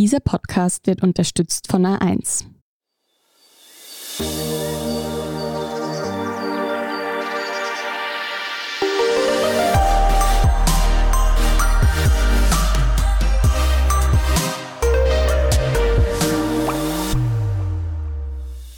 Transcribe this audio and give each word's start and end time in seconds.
Dieser 0.00 0.20
Podcast 0.20 0.86
wird 0.86 1.02
unterstützt 1.02 1.68
von 1.70 1.84
A1. 1.84 2.46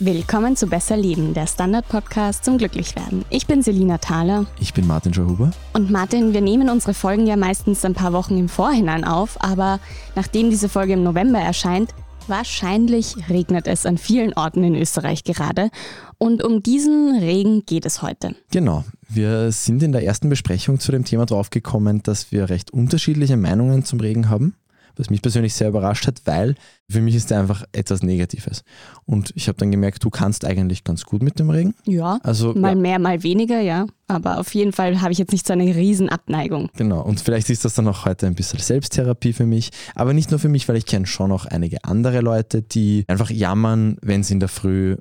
Willkommen 0.05 0.57
zu 0.57 0.66
Besser 0.66 0.96
Leben, 0.96 1.32
der 1.32 1.46
Standard-Podcast 1.46 2.45
zum 2.45 2.59
Glücklichwerden. 2.59 3.25
Ich 3.30 3.46
bin 3.46 3.62
Selina 3.62 3.98
Thaler. 3.98 4.46
Ich 4.59 4.75
bin 4.75 4.84
Martin 4.84 5.14
Schauhuber. 5.14 5.52
Und 5.75 5.93
Martin, 5.93 6.34
wir 6.34 6.41
nehmen 6.41 6.69
unsere 6.71 6.93
Folgen 6.93 7.25
ja 7.25 7.37
meistens 7.37 7.84
ein 7.84 7.95
paar 7.95 8.12
Wochen 8.12 8.37
im 8.37 8.48
Vorhinein 8.48 9.05
auf, 9.05 9.41
aber 9.41 9.79
nachdem 10.16 10.51
diese 10.51 10.69
Folge 10.69 10.95
im 10.95 11.05
November 11.05 11.38
erscheint, 11.38 11.91
wahrscheinlich 12.27 13.15
regnet 13.30 13.69
es 13.69 13.87
an 13.87 13.97
vielen 13.97 14.33
Orten 14.33 14.65
in 14.65 14.75
Österreich 14.75 15.23
gerade. 15.23 15.70
Und 16.19 16.42
um 16.42 16.64
diesen 16.64 17.20
Regen 17.20 17.64
geht 17.64 17.87
es 17.87 18.03
heute. 18.03 18.34
Genau. 18.50 18.83
Wir 19.09 19.53
sind 19.53 19.84
in 19.84 19.92
der 19.92 20.03
ersten 20.03 20.28
Besprechung 20.28 20.80
zu 20.80 20.91
dem 20.91 21.05
Thema 21.05 21.27
draufgekommen, 21.27 22.03
dass 22.03 22.33
wir 22.33 22.50
recht 22.50 22.73
unterschiedliche 22.73 23.37
Meinungen 23.37 23.84
zum 23.84 24.00
Regen 24.00 24.28
haben 24.28 24.56
was 24.96 25.10
mich 25.10 25.23
persönlich 25.23 25.55
sehr 25.55 25.69
überrascht 25.69 26.06
hat, 26.06 26.23
weil 26.24 26.55
für 26.88 27.00
mich 27.00 27.14
ist 27.14 27.30
er 27.30 27.41
einfach 27.41 27.64
etwas 27.73 28.02
Negatives. 28.02 28.64
Und 29.05 29.33
ich 29.34 29.48
habe 29.48 29.59
dann 29.59 29.70
gemerkt, 29.70 30.05
du 30.05 30.10
kannst 30.10 30.45
eigentlich 30.45 30.84
ganz 30.84 31.05
gut 31.05 31.23
mit 31.23 31.38
dem 31.38 31.50
Regen. 31.50 31.74
Ja, 31.87 32.19
also, 32.23 32.52
mal 32.55 32.70
ja. 32.70 32.74
mehr, 32.74 32.98
mal 32.98 33.23
weniger, 33.23 33.60
ja. 33.60 33.86
Aber 34.09 34.38
auf 34.38 34.52
jeden 34.55 34.73
Fall 34.73 35.00
habe 35.00 35.12
ich 35.12 35.19
jetzt 35.19 35.33
nicht 35.33 35.47
so 35.47 35.55
eine 35.55 35.74
riesen 35.74 36.09
Abneigung. 36.09 36.69
Genau, 36.77 37.02
und 37.02 37.20
vielleicht 37.20 37.48
ist 37.48 37.64
das 37.64 37.74
dann 37.74 37.88
auch 37.88 38.05
heute 38.05 38.27
ein 38.27 38.34
bisschen 38.34 38.59
Selbsttherapie 38.59 39.33
für 39.33 39.47
mich. 39.47 39.70
Aber 39.95 40.12
nicht 40.12 40.30
nur 40.30 40.38
für 40.38 40.48
mich, 40.48 40.69
weil 40.69 40.77
ich 40.77 40.86
kenne 40.86 41.06
schon 41.06 41.33
auch 41.33 41.47
einige 41.47 41.84
andere 41.84 42.20
Leute, 42.20 42.62
die 42.62 43.05
einfach 43.09 43.30
jammern, 43.30 43.97
wenn 44.02 44.22
sie 44.22 44.34
in 44.34 44.41
der 44.41 44.50
Früh 44.50 44.97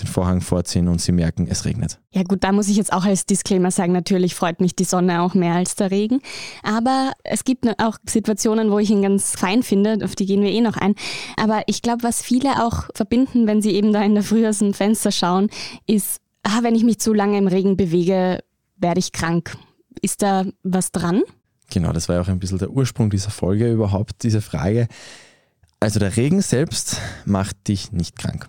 den 0.00 0.06
Vorhang 0.06 0.40
vorziehen 0.40 0.88
und 0.88 1.00
sie 1.00 1.12
merken, 1.12 1.46
es 1.48 1.64
regnet. 1.64 1.98
Ja 2.12 2.22
gut, 2.22 2.44
da 2.44 2.52
muss 2.52 2.68
ich 2.68 2.76
jetzt 2.76 2.92
auch 2.92 3.04
als 3.04 3.26
Disclaimer 3.26 3.70
sagen, 3.70 3.92
natürlich 3.92 4.34
freut 4.34 4.60
mich 4.60 4.74
die 4.74 4.84
Sonne 4.84 5.22
auch 5.22 5.34
mehr 5.34 5.54
als 5.54 5.74
der 5.74 5.90
Regen. 5.90 6.20
Aber 6.62 7.12
es 7.24 7.44
gibt 7.44 7.66
auch 7.80 7.98
Situationen, 8.08 8.70
wo 8.70 8.78
ich 8.78 8.90
ihn 8.90 9.02
ganz 9.02 9.36
fein 9.36 9.62
finde, 9.62 9.98
auf 10.04 10.14
die 10.14 10.26
gehen 10.26 10.42
wir 10.42 10.50
eh 10.50 10.60
noch 10.60 10.76
ein. 10.76 10.94
Aber 11.36 11.62
ich 11.66 11.82
glaube, 11.82 12.02
was 12.02 12.22
viele 12.22 12.64
auch 12.64 12.88
verbinden, 12.94 13.46
wenn 13.46 13.62
sie 13.62 13.72
eben 13.72 13.92
da 13.92 14.02
in 14.02 14.14
der 14.14 14.22
Früh 14.22 14.46
aus 14.46 14.58
dem 14.58 14.74
Fenster 14.74 15.12
schauen, 15.12 15.48
ist, 15.86 16.20
ah, 16.42 16.62
wenn 16.62 16.74
ich 16.74 16.84
mich 16.84 16.98
zu 16.98 17.12
lange 17.12 17.38
im 17.38 17.46
Regen 17.46 17.76
bewege, 17.76 18.40
werde 18.76 19.00
ich 19.00 19.12
krank. 19.12 19.56
Ist 20.00 20.22
da 20.22 20.44
was 20.62 20.92
dran? 20.92 21.22
Genau, 21.70 21.92
das 21.92 22.08
war 22.08 22.16
ja 22.16 22.22
auch 22.22 22.28
ein 22.28 22.38
bisschen 22.38 22.58
der 22.58 22.70
Ursprung 22.70 23.10
dieser 23.10 23.30
Folge 23.30 23.70
überhaupt, 23.70 24.22
diese 24.22 24.40
Frage. 24.40 24.88
Also 25.80 26.00
der 26.00 26.16
Regen 26.16 26.40
selbst 26.40 27.00
macht 27.24 27.68
dich 27.68 27.92
nicht 27.92 28.18
krank 28.18 28.48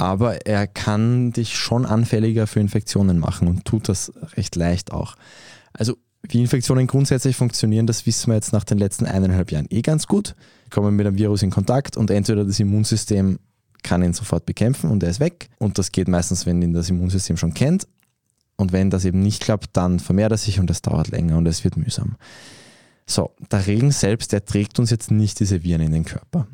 aber 0.00 0.46
er 0.46 0.66
kann 0.66 1.30
dich 1.30 1.58
schon 1.58 1.84
anfälliger 1.84 2.46
für 2.46 2.58
Infektionen 2.58 3.18
machen 3.18 3.48
und 3.48 3.66
tut 3.66 3.86
das 3.86 4.10
recht 4.34 4.56
leicht 4.56 4.92
auch. 4.92 5.14
Also 5.74 5.98
wie 6.22 6.40
Infektionen 6.40 6.86
grundsätzlich 6.86 7.36
funktionieren, 7.36 7.86
das 7.86 8.06
wissen 8.06 8.28
wir 8.28 8.34
jetzt 8.34 8.54
nach 8.54 8.64
den 8.64 8.78
letzten 8.78 9.04
eineinhalb 9.04 9.52
Jahren 9.52 9.66
eh 9.68 9.82
ganz 9.82 10.06
gut. 10.06 10.36
Wir 10.64 10.70
kommen 10.70 10.96
mit 10.96 11.06
einem 11.06 11.18
Virus 11.18 11.42
in 11.42 11.50
Kontakt 11.50 11.98
und 11.98 12.10
entweder 12.10 12.46
das 12.46 12.58
Immunsystem 12.58 13.40
kann 13.82 14.02
ihn 14.02 14.14
sofort 14.14 14.46
bekämpfen 14.46 14.88
und 14.88 15.02
er 15.02 15.10
ist 15.10 15.20
weg. 15.20 15.50
Und 15.58 15.76
das 15.76 15.92
geht 15.92 16.08
meistens, 16.08 16.46
wenn 16.46 16.62
ihn 16.62 16.72
das 16.72 16.88
Immunsystem 16.88 17.36
schon 17.36 17.52
kennt. 17.52 17.86
Und 18.56 18.72
wenn 18.72 18.88
das 18.88 19.04
eben 19.04 19.20
nicht 19.20 19.42
klappt, 19.42 19.76
dann 19.76 20.00
vermehrt 20.00 20.32
er 20.32 20.38
sich 20.38 20.58
und 20.58 20.70
es 20.70 20.80
dauert 20.80 21.08
länger 21.08 21.36
und 21.36 21.44
es 21.44 21.62
wird 21.62 21.76
mühsam. 21.76 22.16
So, 23.04 23.32
der 23.52 23.66
Regen 23.66 23.90
selbst, 23.90 24.32
der 24.32 24.46
trägt 24.46 24.78
uns 24.78 24.88
jetzt 24.88 25.10
nicht 25.10 25.40
diese 25.40 25.62
Viren 25.62 25.82
in 25.82 25.92
den 25.92 26.04
Körper. 26.06 26.46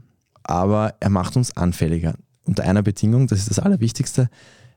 Aber 0.42 0.94
er 0.98 1.10
macht 1.10 1.36
uns 1.36 1.56
anfälliger 1.56 2.14
unter 2.46 2.64
einer 2.64 2.82
Bedingung, 2.82 3.26
das 3.26 3.40
ist 3.40 3.50
das 3.50 3.58
Allerwichtigste, 3.58 4.28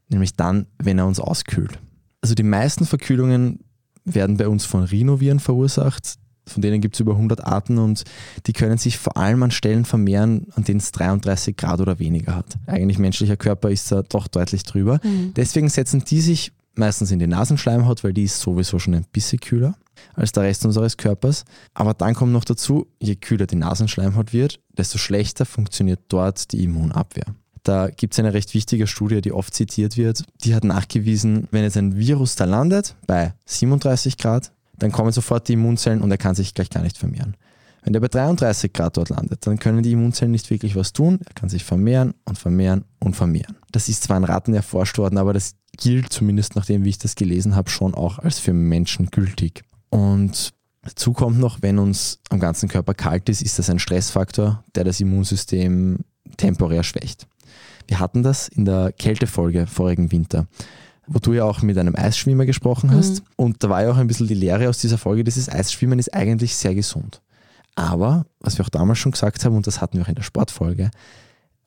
nämlich 0.09 0.35
dann, 0.35 0.67
wenn 0.77 0.97
er 0.97 1.07
uns 1.07 1.19
auskühlt. 1.19 1.79
Also 2.21 2.35
die 2.35 2.43
meisten 2.43 2.85
Verkühlungen 2.85 3.59
werden 4.05 4.37
bei 4.37 4.47
uns 4.47 4.65
von 4.65 4.83
Rhinoviren 4.83 5.39
verursacht. 5.39 6.15
Von 6.47 6.63
denen 6.63 6.81
gibt 6.81 6.95
es 6.95 6.99
über 6.99 7.13
100 7.13 7.45
Arten 7.45 7.77
und 7.77 8.03
die 8.47 8.53
können 8.53 8.79
sich 8.79 8.97
vor 8.97 9.17
allem 9.17 9.43
an 9.43 9.51
Stellen 9.51 9.85
vermehren, 9.85 10.47
an 10.55 10.63
denen 10.63 10.79
es 10.79 10.91
33 10.91 11.55
Grad 11.55 11.79
oder 11.79 11.99
weniger 11.99 12.35
hat. 12.35 12.57
Eigentlich 12.65 12.97
menschlicher 12.97 13.37
Körper 13.37 13.69
ist 13.69 13.91
da 13.91 14.01
doch 14.01 14.27
deutlich 14.27 14.63
drüber. 14.63 14.99
Mhm. 15.03 15.33
Deswegen 15.35 15.69
setzen 15.69 16.03
die 16.05 16.21
sich 16.21 16.51
meistens 16.75 17.11
in 17.11 17.19
die 17.19 17.27
Nasenschleimhaut, 17.27 18.03
weil 18.03 18.13
die 18.13 18.23
ist 18.23 18.39
sowieso 18.39 18.79
schon 18.79 18.95
ein 18.95 19.05
bisschen 19.11 19.39
kühler 19.39 19.75
als 20.15 20.31
der 20.31 20.43
Rest 20.43 20.65
unseres 20.65 20.97
Körpers. 20.97 21.45
Aber 21.73 21.93
dann 21.93 22.15
kommt 22.15 22.31
noch 22.31 22.45
dazu, 22.45 22.87
je 22.99 23.15
kühler 23.15 23.45
die 23.45 23.57
Nasenschleimhaut 23.57 24.33
wird, 24.33 24.59
desto 24.77 24.97
schlechter 24.97 25.45
funktioniert 25.45 25.99
dort 26.07 26.51
die 26.51 26.63
Immunabwehr. 26.63 27.35
Da 27.63 27.89
gibt 27.89 28.13
es 28.13 28.19
eine 28.19 28.33
recht 28.33 28.53
wichtige 28.53 28.87
Studie, 28.87 29.21
die 29.21 29.31
oft 29.31 29.53
zitiert 29.53 29.97
wird. 29.97 30.23
Die 30.43 30.55
hat 30.55 30.63
nachgewiesen, 30.63 31.47
wenn 31.51 31.63
jetzt 31.63 31.77
ein 31.77 31.97
Virus 31.97 32.35
da 32.35 32.45
landet 32.45 32.95
bei 33.05 33.33
37 33.45 34.17
Grad, 34.17 34.51
dann 34.77 34.91
kommen 34.91 35.11
sofort 35.11 35.47
die 35.47 35.53
Immunzellen 35.53 36.01
und 36.01 36.11
er 36.11 36.17
kann 36.17 36.35
sich 36.35 36.53
gleich 36.53 36.69
gar 36.69 36.83
nicht 36.83 36.97
vermehren. 36.97 37.35
Wenn 37.83 37.93
der 37.93 37.99
bei 38.01 38.07
33 38.07 38.73
Grad 38.73 38.97
dort 38.97 39.09
landet, 39.09 39.45
dann 39.47 39.59
können 39.59 39.83
die 39.83 39.93
Immunzellen 39.93 40.31
nicht 40.31 40.49
wirklich 40.49 40.75
was 40.75 40.93
tun. 40.93 41.19
Er 41.25 41.33
kann 41.33 41.49
sich 41.49 41.63
vermehren 41.63 42.13
und 42.25 42.37
vermehren 42.37 42.85
und 42.99 43.15
vermehren. 43.15 43.57
Das 43.71 43.87
ist 43.89 44.03
zwar 44.03 44.17
in 44.17 44.25
Ratten 44.25 44.53
erforscht 44.53 44.97
worden, 44.97 45.17
aber 45.17 45.33
das 45.33 45.55
gilt 45.77 46.11
zumindest 46.11 46.55
nachdem, 46.55 46.83
wie 46.83 46.89
ich 46.89 46.97
das 46.97 47.15
gelesen 47.15 47.55
habe, 47.55 47.69
schon 47.69 47.93
auch 47.93 48.19
als 48.19 48.39
für 48.39 48.53
Menschen 48.53 49.07
gültig. 49.11 49.63
Und 49.89 50.53
dazu 50.83 51.13
kommt 51.13 51.39
noch, 51.39 51.61
wenn 51.61 51.79
uns 51.79 52.19
am 52.29 52.39
ganzen 52.39 52.67
Körper 52.67 52.93
kalt 52.93 53.29
ist, 53.29 53.41
ist 53.41 53.59
das 53.59 53.69
ein 53.69 53.79
Stressfaktor, 53.79 54.63
der 54.75 54.83
das 54.83 54.99
Immunsystem 54.99 55.99
temporär 56.37 56.83
schwächt. 56.83 57.27
Wir 57.89 57.99
hatten 57.99 58.21
das 58.21 58.47
in 58.47 58.65
der 58.65 58.91
Kältefolge 58.91 59.65
vorigen 59.65 60.11
Winter, 60.11 60.45
wo 61.07 61.17
du 61.17 61.33
ja 61.33 61.43
auch 61.43 61.63
mit 61.63 61.75
einem 61.75 61.95
Eisschwimmer 61.95 62.45
gesprochen 62.45 62.91
hast. 62.91 63.21
Mhm. 63.21 63.25
Und 63.35 63.63
da 63.63 63.69
war 63.69 63.81
ja 63.81 63.91
auch 63.91 63.97
ein 63.97 64.05
bisschen 64.05 64.27
die 64.27 64.35
Lehre 64.35 64.69
aus 64.69 64.77
dieser 64.77 64.99
Folge, 64.99 65.23
dieses 65.23 65.49
Eisschwimmen 65.49 65.97
ist 65.97 66.13
eigentlich 66.13 66.55
sehr 66.55 66.75
gesund. 66.75 67.23
Aber, 67.73 68.27
was 68.41 68.59
wir 68.59 68.65
auch 68.65 68.69
damals 68.69 68.99
schon 68.99 69.13
gesagt 69.13 69.43
haben, 69.43 69.55
und 69.55 69.65
das 69.65 69.81
hatten 69.81 69.97
wir 69.97 70.03
auch 70.03 70.07
in 70.07 70.13
der 70.13 70.21
Sportfolge, 70.21 70.91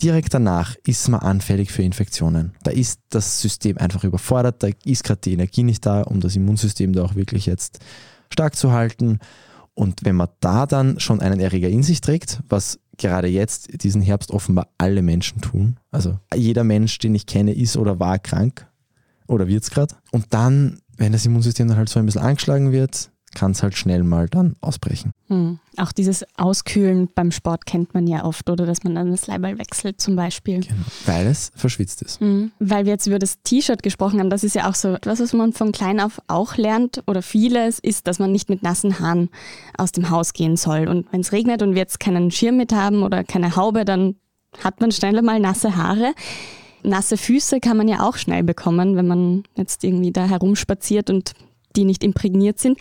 direkt 0.00 0.32
danach 0.32 0.76
ist 0.86 1.08
man 1.08 1.20
anfällig 1.20 1.72
für 1.72 1.82
Infektionen. 1.82 2.52
Da 2.62 2.70
ist 2.70 3.00
das 3.10 3.40
System 3.40 3.76
einfach 3.78 4.04
überfordert, 4.04 4.62
da 4.62 4.68
ist 4.84 5.02
gerade 5.02 5.22
die 5.22 5.32
Energie 5.32 5.64
nicht 5.64 5.84
da, 5.84 6.02
um 6.02 6.20
das 6.20 6.36
Immunsystem 6.36 6.92
da 6.92 7.02
auch 7.02 7.16
wirklich 7.16 7.46
jetzt 7.46 7.80
stark 8.30 8.54
zu 8.54 8.70
halten. 8.70 9.18
Und 9.74 10.04
wenn 10.04 10.14
man 10.14 10.28
da 10.38 10.66
dann 10.66 11.00
schon 11.00 11.20
einen 11.20 11.40
Erreger 11.40 11.68
in 11.68 11.82
sich 11.82 12.00
trägt, 12.00 12.40
was 12.48 12.78
gerade 12.98 13.28
jetzt 13.28 13.82
diesen 13.82 14.02
Herbst 14.02 14.30
offenbar 14.30 14.68
alle 14.78 15.02
Menschen 15.02 15.40
tun, 15.40 15.78
also 15.90 16.18
jeder 16.34 16.64
Mensch, 16.64 16.98
den 16.98 17.14
ich 17.14 17.26
kenne, 17.26 17.52
ist 17.52 17.76
oder 17.76 18.00
war 18.00 18.18
krank 18.18 18.66
oder 19.26 19.46
wird 19.46 19.62
es 19.62 19.70
gerade. 19.70 19.94
Und 20.10 20.26
dann, 20.30 20.80
wenn 20.96 21.12
das 21.12 21.24
Immunsystem 21.24 21.68
dann 21.68 21.76
halt 21.76 21.88
so 21.88 21.98
ein 21.98 22.06
bisschen 22.06 22.22
angeschlagen 22.22 22.72
wird, 22.72 23.11
kann 23.34 23.52
es 23.52 23.62
halt 23.62 23.76
schnell 23.76 24.02
mal 24.02 24.28
dann 24.28 24.54
ausbrechen. 24.60 25.12
Hm. 25.28 25.58
Auch 25.76 25.92
dieses 25.92 26.24
Auskühlen 26.36 27.08
beim 27.14 27.30
Sport 27.30 27.66
kennt 27.66 27.94
man 27.94 28.06
ja 28.06 28.24
oft, 28.24 28.48
oder 28.50 28.66
dass 28.66 28.84
man 28.84 28.94
dann 28.94 29.10
das 29.10 29.26
Leibal 29.26 29.58
wechselt 29.58 30.00
zum 30.00 30.16
Beispiel. 30.16 30.60
Genau, 30.60 30.84
weil 31.06 31.26
es 31.26 31.50
verschwitzt 31.54 32.02
ist. 32.02 32.20
Hm. 32.20 32.52
Weil 32.58 32.84
wir 32.84 32.92
jetzt 32.92 33.06
über 33.06 33.18
das 33.18 33.42
T-Shirt 33.42 33.82
gesprochen 33.82 34.20
haben, 34.20 34.30
das 34.30 34.44
ist 34.44 34.54
ja 34.54 34.68
auch 34.68 34.74
so 34.74 34.94
etwas, 34.94 35.20
was 35.20 35.32
man 35.32 35.52
von 35.52 35.72
klein 35.72 36.00
auf 36.00 36.20
auch 36.28 36.56
lernt 36.56 37.02
oder 37.06 37.22
vieles 37.22 37.78
ist, 37.78 38.06
dass 38.06 38.18
man 38.18 38.32
nicht 38.32 38.50
mit 38.50 38.62
nassen 38.62 38.98
Haaren 39.00 39.30
aus 39.76 39.92
dem 39.92 40.10
Haus 40.10 40.32
gehen 40.32 40.56
soll. 40.56 40.88
Und 40.88 41.10
wenn 41.12 41.20
es 41.20 41.32
regnet 41.32 41.62
und 41.62 41.70
wir 41.70 41.80
jetzt 41.80 42.00
keinen 42.00 42.30
Schirm 42.30 42.56
mit 42.56 42.72
haben 42.72 43.02
oder 43.02 43.24
keine 43.24 43.56
Haube, 43.56 43.84
dann 43.84 44.16
hat 44.62 44.80
man 44.80 44.92
schneller 44.92 45.22
mal 45.22 45.40
nasse 45.40 45.76
Haare. 45.76 46.14
Nasse 46.82 47.16
Füße 47.16 47.60
kann 47.60 47.76
man 47.76 47.88
ja 47.88 48.06
auch 48.06 48.16
schnell 48.16 48.42
bekommen, 48.42 48.96
wenn 48.96 49.06
man 49.06 49.44
jetzt 49.56 49.84
irgendwie 49.84 50.12
da 50.12 50.26
herumspaziert 50.26 51.10
und 51.10 51.32
die 51.76 51.84
nicht 51.84 52.04
imprägniert 52.04 52.58
sind. 52.58 52.78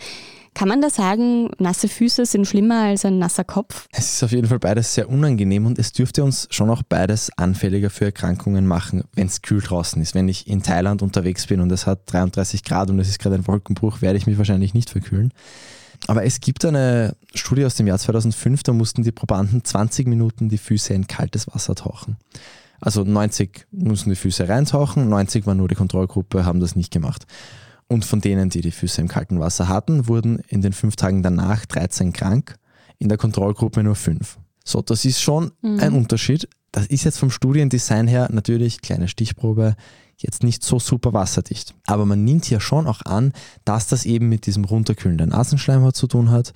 Kann 0.54 0.68
man 0.68 0.82
da 0.82 0.90
sagen, 0.90 1.50
nasse 1.58 1.88
Füße 1.88 2.26
sind 2.26 2.46
schlimmer 2.46 2.82
als 2.82 3.04
ein 3.06 3.18
nasser 3.18 3.44
Kopf? 3.44 3.88
Es 3.90 4.14
ist 4.14 4.22
auf 4.22 4.32
jeden 4.32 4.48
Fall 4.48 4.58
beides 4.58 4.94
sehr 4.94 5.08
unangenehm 5.08 5.64
und 5.64 5.78
es 5.78 5.92
dürfte 5.92 6.22
uns 6.22 6.46
schon 6.50 6.68
auch 6.68 6.82
beides 6.82 7.30
anfälliger 7.38 7.88
für 7.88 8.04
Erkrankungen 8.04 8.66
machen, 8.66 9.04
wenn 9.14 9.28
es 9.28 9.40
kühl 9.40 9.62
draußen 9.62 10.00
ist. 10.02 10.14
Wenn 10.14 10.28
ich 10.28 10.46
in 10.46 10.62
Thailand 10.62 11.00
unterwegs 11.00 11.46
bin 11.46 11.60
und 11.60 11.72
es 11.72 11.86
hat 11.86 12.00
33 12.12 12.64
Grad 12.64 12.90
und 12.90 12.98
es 12.98 13.08
ist 13.08 13.18
gerade 13.18 13.36
ein 13.36 13.46
Wolkenbruch, 13.46 14.02
werde 14.02 14.18
ich 14.18 14.26
mich 14.26 14.36
wahrscheinlich 14.36 14.74
nicht 14.74 14.90
verkühlen. 14.90 15.32
Aber 16.06 16.24
es 16.24 16.40
gibt 16.40 16.64
eine 16.64 17.14
Studie 17.34 17.64
aus 17.64 17.76
dem 17.76 17.86
Jahr 17.86 17.98
2005, 17.98 18.62
da 18.62 18.72
mussten 18.72 19.02
die 19.04 19.12
Probanden 19.12 19.64
20 19.64 20.06
Minuten 20.06 20.48
die 20.48 20.58
Füße 20.58 20.92
in 20.92 21.06
kaltes 21.06 21.46
Wasser 21.46 21.74
tauchen. 21.74 22.16
Also 22.80 23.04
90 23.04 23.66
mussten 23.70 24.10
die 24.10 24.16
Füße 24.16 24.48
reintauchen, 24.48 25.08
90 25.08 25.46
war 25.46 25.54
nur 25.54 25.68
die 25.68 25.76
Kontrollgruppe, 25.76 26.44
haben 26.44 26.60
das 26.60 26.74
nicht 26.74 26.90
gemacht. 26.90 27.26
Und 27.92 28.06
von 28.06 28.22
denen, 28.22 28.48
die 28.48 28.62
die 28.62 28.70
Füße 28.70 29.02
im 29.02 29.08
kalten 29.08 29.38
Wasser 29.38 29.68
hatten, 29.68 30.08
wurden 30.08 30.38
in 30.48 30.62
den 30.62 30.72
fünf 30.72 30.96
Tagen 30.96 31.22
danach 31.22 31.66
13 31.66 32.14
krank, 32.14 32.56
in 32.98 33.10
der 33.10 33.18
Kontrollgruppe 33.18 33.82
nur 33.82 33.96
fünf. 33.96 34.38
So, 34.64 34.80
das 34.80 35.04
ist 35.04 35.20
schon 35.20 35.52
mhm. 35.60 35.78
ein 35.78 35.92
Unterschied. 35.92 36.48
Das 36.70 36.86
ist 36.86 37.04
jetzt 37.04 37.18
vom 37.18 37.30
Studiendesign 37.30 38.08
her 38.08 38.30
natürlich, 38.32 38.80
kleine 38.80 39.08
Stichprobe, 39.08 39.76
jetzt 40.16 40.42
nicht 40.42 40.64
so 40.64 40.78
super 40.78 41.12
wasserdicht. 41.12 41.74
Aber 41.86 42.06
man 42.06 42.24
nimmt 42.24 42.46
hier 42.46 42.60
schon 42.60 42.86
auch 42.86 43.02
an, 43.04 43.34
dass 43.66 43.88
das 43.88 44.06
eben 44.06 44.30
mit 44.30 44.46
diesem 44.46 44.64
Runterkühlen 44.64 45.18
der 45.18 45.26
Nasenschleimhaut 45.26 45.94
zu 45.94 46.06
tun 46.06 46.30
hat. 46.30 46.54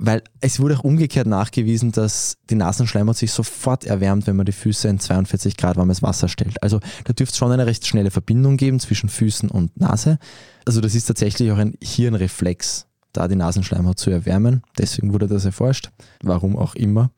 Weil 0.00 0.22
es 0.40 0.60
wurde 0.60 0.76
auch 0.78 0.84
umgekehrt 0.84 1.26
nachgewiesen, 1.26 1.90
dass 1.90 2.36
die 2.50 2.54
Nasenschleimhaut 2.54 3.16
sich 3.16 3.32
sofort 3.32 3.84
erwärmt, 3.84 4.28
wenn 4.28 4.36
man 4.36 4.46
die 4.46 4.52
Füße 4.52 4.86
in 4.86 5.00
42 5.00 5.56
Grad 5.56 5.76
warmes 5.76 6.02
Wasser 6.02 6.28
stellt. 6.28 6.62
Also 6.62 6.78
da 7.04 7.12
dürfte 7.12 7.32
es 7.32 7.36
schon 7.36 7.50
eine 7.50 7.66
recht 7.66 7.84
schnelle 7.84 8.12
Verbindung 8.12 8.56
geben 8.56 8.78
zwischen 8.78 9.08
Füßen 9.08 9.50
und 9.50 9.76
Nase. 9.80 10.18
Also 10.64 10.80
das 10.80 10.94
ist 10.94 11.06
tatsächlich 11.06 11.50
auch 11.50 11.58
ein 11.58 11.74
Hirnreflex, 11.82 12.86
da 13.12 13.26
die 13.26 13.34
Nasenschleimhaut 13.34 13.98
zu 13.98 14.10
erwärmen. 14.10 14.62
Deswegen 14.78 15.12
wurde 15.12 15.26
das 15.26 15.44
erforscht, 15.44 15.90
warum 16.22 16.56
auch 16.56 16.76
immer. 16.76 17.10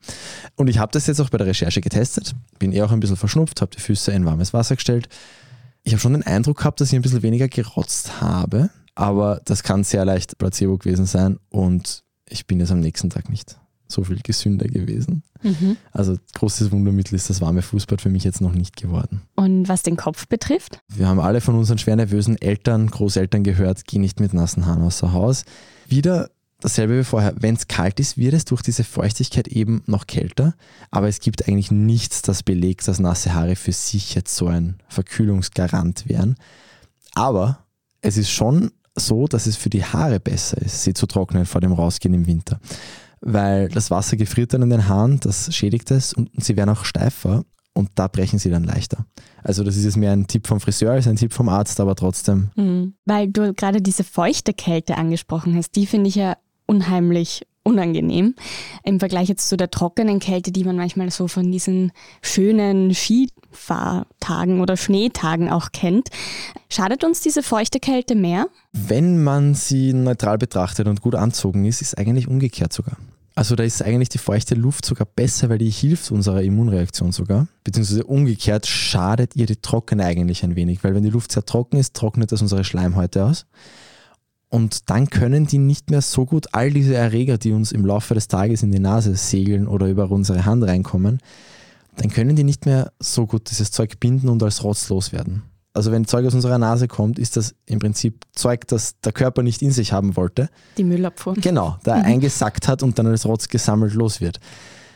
Und 0.55 0.67
ich 0.67 0.79
habe 0.79 0.91
das 0.91 1.05
jetzt 1.05 1.21
auch 1.21 1.29
bei 1.29 1.37
der 1.37 1.47
Recherche 1.47 1.81
getestet, 1.81 2.33
bin 2.57 2.71
eher 2.71 2.85
auch 2.85 2.91
ein 2.91 2.99
bisschen 2.99 3.17
verschnupft, 3.17 3.61
habe 3.61 3.75
die 3.75 3.81
Füße 3.81 4.11
in 4.11 4.25
warmes 4.25 4.53
Wasser 4.53 4.75
gestellt. 4.75 5.07
Ich 5.83 5.93
habe 5.93 6.01
schon 6.01 6.13
den 6.13 6.23
Eindruck 6.23 6.57
gehabt, 6.57 6.81
dass 6.81 6.89
ich 6.89 6.95
ein 6.95 7.03
bisschen 7.03 7.21
weniger 7.21 7.47
gerotzt 7.47 8.21
habe, 8.21 8.71
aber 8.95 9.39
das 9.45 9.61
kann 9.61 9.83
sehr 9.83 10.03
leicht 10.03 10.39
Placebo 10.39 10.79
gewesen 10.79 11.05
sein 11.05 11.37
und 11.49 12.03
ich 12.31 12.47
bin 12.47 12.59
jetzt 12.59 12.71
am 12.71 12.79
nächsten 12.79 13.09
Tag 13.09 13.29
nicht 13.29 13.57
so 13.87 14.03
viel 14.03 14.19
gesünder 14.23 14.67
gewesen. 14.67 15.23
Mhm. 15.43 15.77
Also 15.91 16.17
großes 16.35 16.71
Wundermittel 16.71 17.15
ist 17.15 17.29
das 17.29 17.41
warme 17.41 17.61
Fußbad 17.61 18.01
für 18.01 18.09
mich 18.09 18.23
jetzt 18.23 18.41
noch 18.41 18.53
nicht 18.53 18.77
geworden. 18.77 19.21
Und 19.35 19.67
was 19.67 19.83
den 19.83 19.97
Kopf 19.97 20.27
betrifft? 20.27 20.79
Wir 20.87 21.07
haben 21.07 21.19
alle 21.19 21.41
von 21.41 21.55
unseren 21.55 21.77
schwer 21.77 21.95
nervösen 21.95 22.41
Eltern, 22.41 22.87
Großeltern 22.87 23.43
gehört, 23.43 23.85
geh 23.85 23.99
nicht 23.99 24.19
mit 24.19 24.33
nassen 24.33 24.65
Haaren 24.65 24.83
außer 24.83 25.11
Haus. 25.11 25.43
Wieder 25.87 26.29
dasselbe 26.61 26.99
wie 26.99 27.03
vorher. 27.03 27.33
Wenn 27.37 27.55
es 27.55 27.67
kalt 27.67 27.99
ist, 27.99 28.17
wird 28.17 28.33
es 28.33 28.45
durch 28.45 28.61
diese 28.61 28.83
Feuchtigkeit 28.83 29.47
eben 29.47 29.83
noch 29.87 30.07
kälter. 30.07 30.55
Aber 30.89 31.07
es 31.07 31.19
gibt 31.19 31.47
eigentlich 31.47 31.71
nichts, 31.71 32.21
das 32.21 32.43
belegt, 32.43 32.87
dass 32.87 32.99
nasse 32.99 33.33
Haare 33.33 33.55
für 33.55 33.73
sich 33.73 34.15
jetzt 34.15 34.35
so 34.35 34.47
ein 34.47 34.77
Verkühlungsgarant 34.87 36.07
wären. 36.07 36.35
Aber 37.13 37.65
es 38.01 38.17
ist 38.17 38.29
schon 38.29 38.71
so, 38.95 39.27
dass 39.27 39.47
es 39.47 39.55
für 39.55 39.69
die 39.69 39.83
Haare 39.83 40.19
besser 40.19 40.57
ist, 40.61 40.83
sie 40.83 40.93
zu 40.93 41.05
trocknen 41.05 41.45
vor 41.45 41.61
dem 41.61 41.73
Rausgehen 41.73 42.13
im 42.13 42.27
Winter. 42.27 42.59
Weil 43.21 43.69
das 43.69 43.91
Wasser 43.91 44.17
gefriert 44.17 44.53
dann 44.53 44.63
in 44.63 44.69
den 44.69 44.87
Haaren, 44.87 45.19
das 45.19 45.53
schädigt 45.53 45.91
es 45.91 46.13
und 46.13 46.29
sie 46.43 46.57
werden 46.57 46.71
auch 46.71 46.85
steifer 46.85 47.43
und 47.73 47.89
da 47.95 48.07
brechen 48.07 48.39
sie 48.39 48.49
dann 48.49 48.63
leichter. 48.63 49.05
Also 49.43 49.63
das 49.63 49.77
ist 49.77 49.85
jetzt 49.85 49.97
mehr 49.97 50.11
ein 50.11 50.27
Tipp 50.27 50.47
vom 50.47 50.59
Friseur 50.59 50.91
als 50.91 51.07
ein 51.07 51.15
Tipp 51.15 51.33
vom 51.33 51.49
Arzt, 51.49 51.79
aber 51.79 51.95
trotzdem. 51.95 52.49
Mhm. 52.55 52.95
Weil 53.05 53.27
du 53.27 53.53
gerade 53.53 53.81
diese 53.81 54.03
feuchte 54.03 54.53
Kälte 54.53 54.97
angesprochen 54.97 55.55
hast, 55.55 55.75
die 55.75 55.85
finde 55.85 56.09
ich 56.09 56.15
ja 56.15 56.35
unheimlich 56.65 57.47
unangenehm 57.63 58.35
im 58.83 58.99
Vergleich 58.99 59.29
jetzt 59.29 59.49
zu 59.49 59.57
der 59.57 59.71
trockenen 59.71 60.19
Kälte, 60.19 60.51
die 60.51 60.63
man 60.63 60.75
manchmal 60.75 61.11
so 61.11 61.27
von 61.27 61.51
diesen 61.51 61.91
schönen 62.21 62.93
Skifahrtagen 62.93 64.61
oder 64.61 64.77
Schneetagen 64.77 65.49
auch 65.49 65.71
kennt. 65.71 66.09
Schadet 66.69 67.03
uns 67.03 67.21
diese 67.21 67.43
feuchte 67.43 67.79
Kälte 67.79 68.15
mehr? 68.15 68.47
Wenn 68.71 69.23
man 69.23 69.53
sie 69.53 69.93
neutral 69.93 70.37
betrachtet 70.37 70.87
und 70.87 71.01
gut 71.01 71.15
anzogen 71.15 71.65
ist, 71.65 71.81
ist 71.81 71.97
eigentlich 71.97 72.27
umgekehrt 72.27 72.73
sogar. 72.73 72.97
Also 73.33 73.55
da 73.55 73.63
ist 73.63 73.81
eigentlich 73.81 74.09
die 74.09 74.17
feuchte 74.17 74.55
Luft 74.55 74.85
sogar 74.85 75.07
besser, 75.07 75.49
weil 75.49 75.57
die 75.57 75.69
hilft 75.69 76.11
unserer 76.11 76.41
Immunreaktion 76.41 77.11
sogar. 77.11 77.47
Beziehungsweise 77.63 78.03
umgekehrt 78.03 78.67
schadet 78.67 79.35
ihr 79.35 79.45
die 79.45 79.55
trockene 79.55 80.03
eigentlich 80.03 80.43
ein 80.43 80.55
wenig, 80.55 80.83
weil 80.83 80.95
wenn 80.95 81.03
die 81.03 81.09
Luft 81.09 81.31
sehr 81.31 81.45
trocken 81.45 81.77
ist, 81.77 81.95
trocknet 81.95 82.31
das 82.31 82.41
unsere 82.41 82.65
Schleimhäute 82.65 83.23
aus. 83.23 83.45
Und 84.51 84.89
dann 84.89 85.09
können 85.09 85.47
die 85.47 85.57
nicht 85.57 85.89
mehr 85.89 86.01
so 86.01 86.25
gut 86.25 86.47
all 86.51 86.71
diese 86.71 86.93
Erreger, 86.93 87.37
die 87.37 87.53
uns 87.53 87.71
im 87.71 87.85
Laufe 87.85 88.13
des 88.13 88.27
Tages 88.27 88.63
in 88.63 88.71
die 88.71 88.79
Nase 88.79 89.15
segeln 89.15 89.65
oder 89.65 89.87
über 89.87 90.11
unsere 90.11 90.45
Hand 90.45 90.65
reinkommen, 90.65 91.19
dann 91.95 92.09
können 92.09 92.35
die 92.35 92.43
nicht 92.43 92.65
mehr 92.65 92.91
so 92.99 93.25
gut 93.25 93.49
dieses 93.49 93.71
Zeug 93.71 94.01
binden 94.01 94.27
und 94.27 94.43
als 94.43 94.61
Rotz 94.65 94.89
loswerden. 94.89 95.43
Also 95.73 95.93
wenn 95.93 96.05
Zeug 96.05 96.25
aus 96.25 96.33
unserer 96.33 96.57
Nase 96.57 96.89
kommt, 96.89 97.17
ist 97.17 97.37
das 97.37 97.55
im 97.65 97.79
Prinzip 97.79 98.25
Zeug, 98.33 98.67
das 98.67 98.99
der 98.99 99.13
Körper 99.13 99.41
nicht 99.41 99.61
in 99.61 99.71
sich 99.71 99.93
haben 99.93 100.17
wollte. 100.17 100.49
Die 100.77 100.83
Müllabfuhr. 100.83 101.35
Genau, 101.35 101.77
da 101.83 101.95
mhm. 101.95 102.05
eingesackt 102.05 102.67
hat 102.67 102.83
und 102.83 102.99
dann 102.99 103.07
als 103.07 103.25
Rotz 103.25 103.47
gesammelt 103.47 103.93
los 103.93 104.19
wird. 104.19 104.41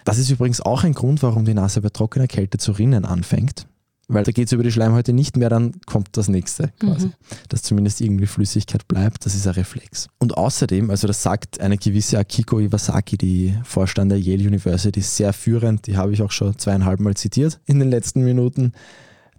Das 0.04 0.18
ist 0.18 0.30
übrigens 0.30 0.60
auch 0.60 0.84
ein 0.84 0.94
Grund, 0.94 1.24
warum 1.24 1.46
die 1.46 1.54
Nase 1.54 1.80
bei 1.80 1.90
trockener 1.90 2.28
Kälte 2.28 2.57
zu 2.57 2.74
rinnen 2.74 3.06
anfängt 3.06 3.68
weil 4.07 4.24
da 4.24 4.31
geht 4.31 4.48
es 4.48 4.52
über 4.52 4.63
die 4.63 4.72
Schleimhäute 4.72 5.13
nicht 5.13 5.38
mehr, 5.38 5.50
dann 5.50 5.74
kommt 5.86 6.10
das 6.18 6.28
nächste 6.28 6.72
quasi. 6.80 7.07
Mhm. 7.07 7.13
Dass 7.50 7.63
zumindest 7.63 8.02
irgendwie 8.02 8.28
Flüssigkeit 8.28 8.88
bleibt, 8.88 9.25
das 9.25 9.36
ist 9.36 9.48
ein 9.48 9.54
Reflex. 9.54 10.07
Und 10.19 10.38
außerdem, 10.38 10.90
also 10.90 11.07
das 11.07 11.24
sagt 11.24 11.60
eine 11.60 11.78
gewisse 11.78 12.19
Akiko 12.19 12.60
Iwasaki, 12.60 13.18
die 13.18 13.56
Vorstand 13.63 14.12
der 14.12 14.19
Yale 14.19 14.48
University, 14.48 15.02
sehr 15.02 15.34
führend, 15.34 15.88
die 15.88 15.98
habe 15.98 16.13
ich 16.13 16.22
auch 16.22 16.31
schon 16.31 16.57
zweieinhalb 16.57 17.00
Mal 17.00 17.16
zitiert 17.16 17.60
in 17.66 17.80
den 17.80 17.90
letzten 17.90 18.24
Minuten. 18.24 18.74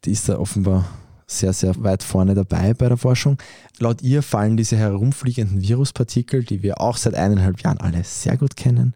Die 0.04 0.10
ist 0.10 0.28
da 0.28 0.38
offenbar 0.38 0.86
sehr, 1.26 1.52
sehr 1.52 1.74
weit 1.82 2.02
vorne 2.02 2.34
dabei 2.34 2.74
bei 2.74 2.88
der 2.88 2.96
Forschung. 2.96 3.38
Laut 3.78 4.02
ihr 4.02 4.22
fallen 4.22 4.56
diese 4.56 4.76
herumfliegenden 4.76 5.60
Viruspartikel, 5.60 6.44
die 6.44 6.62
wir 6.62 6.80
auch 6.80 6.96
seit 6.96 7.14
eineinhalb 7.14 7.60
Jahren 7.60 7.78
alle 7.78 8.04
sehr 8.04 8.36
gut 8.36 8.56
kennen, 8.56 8.94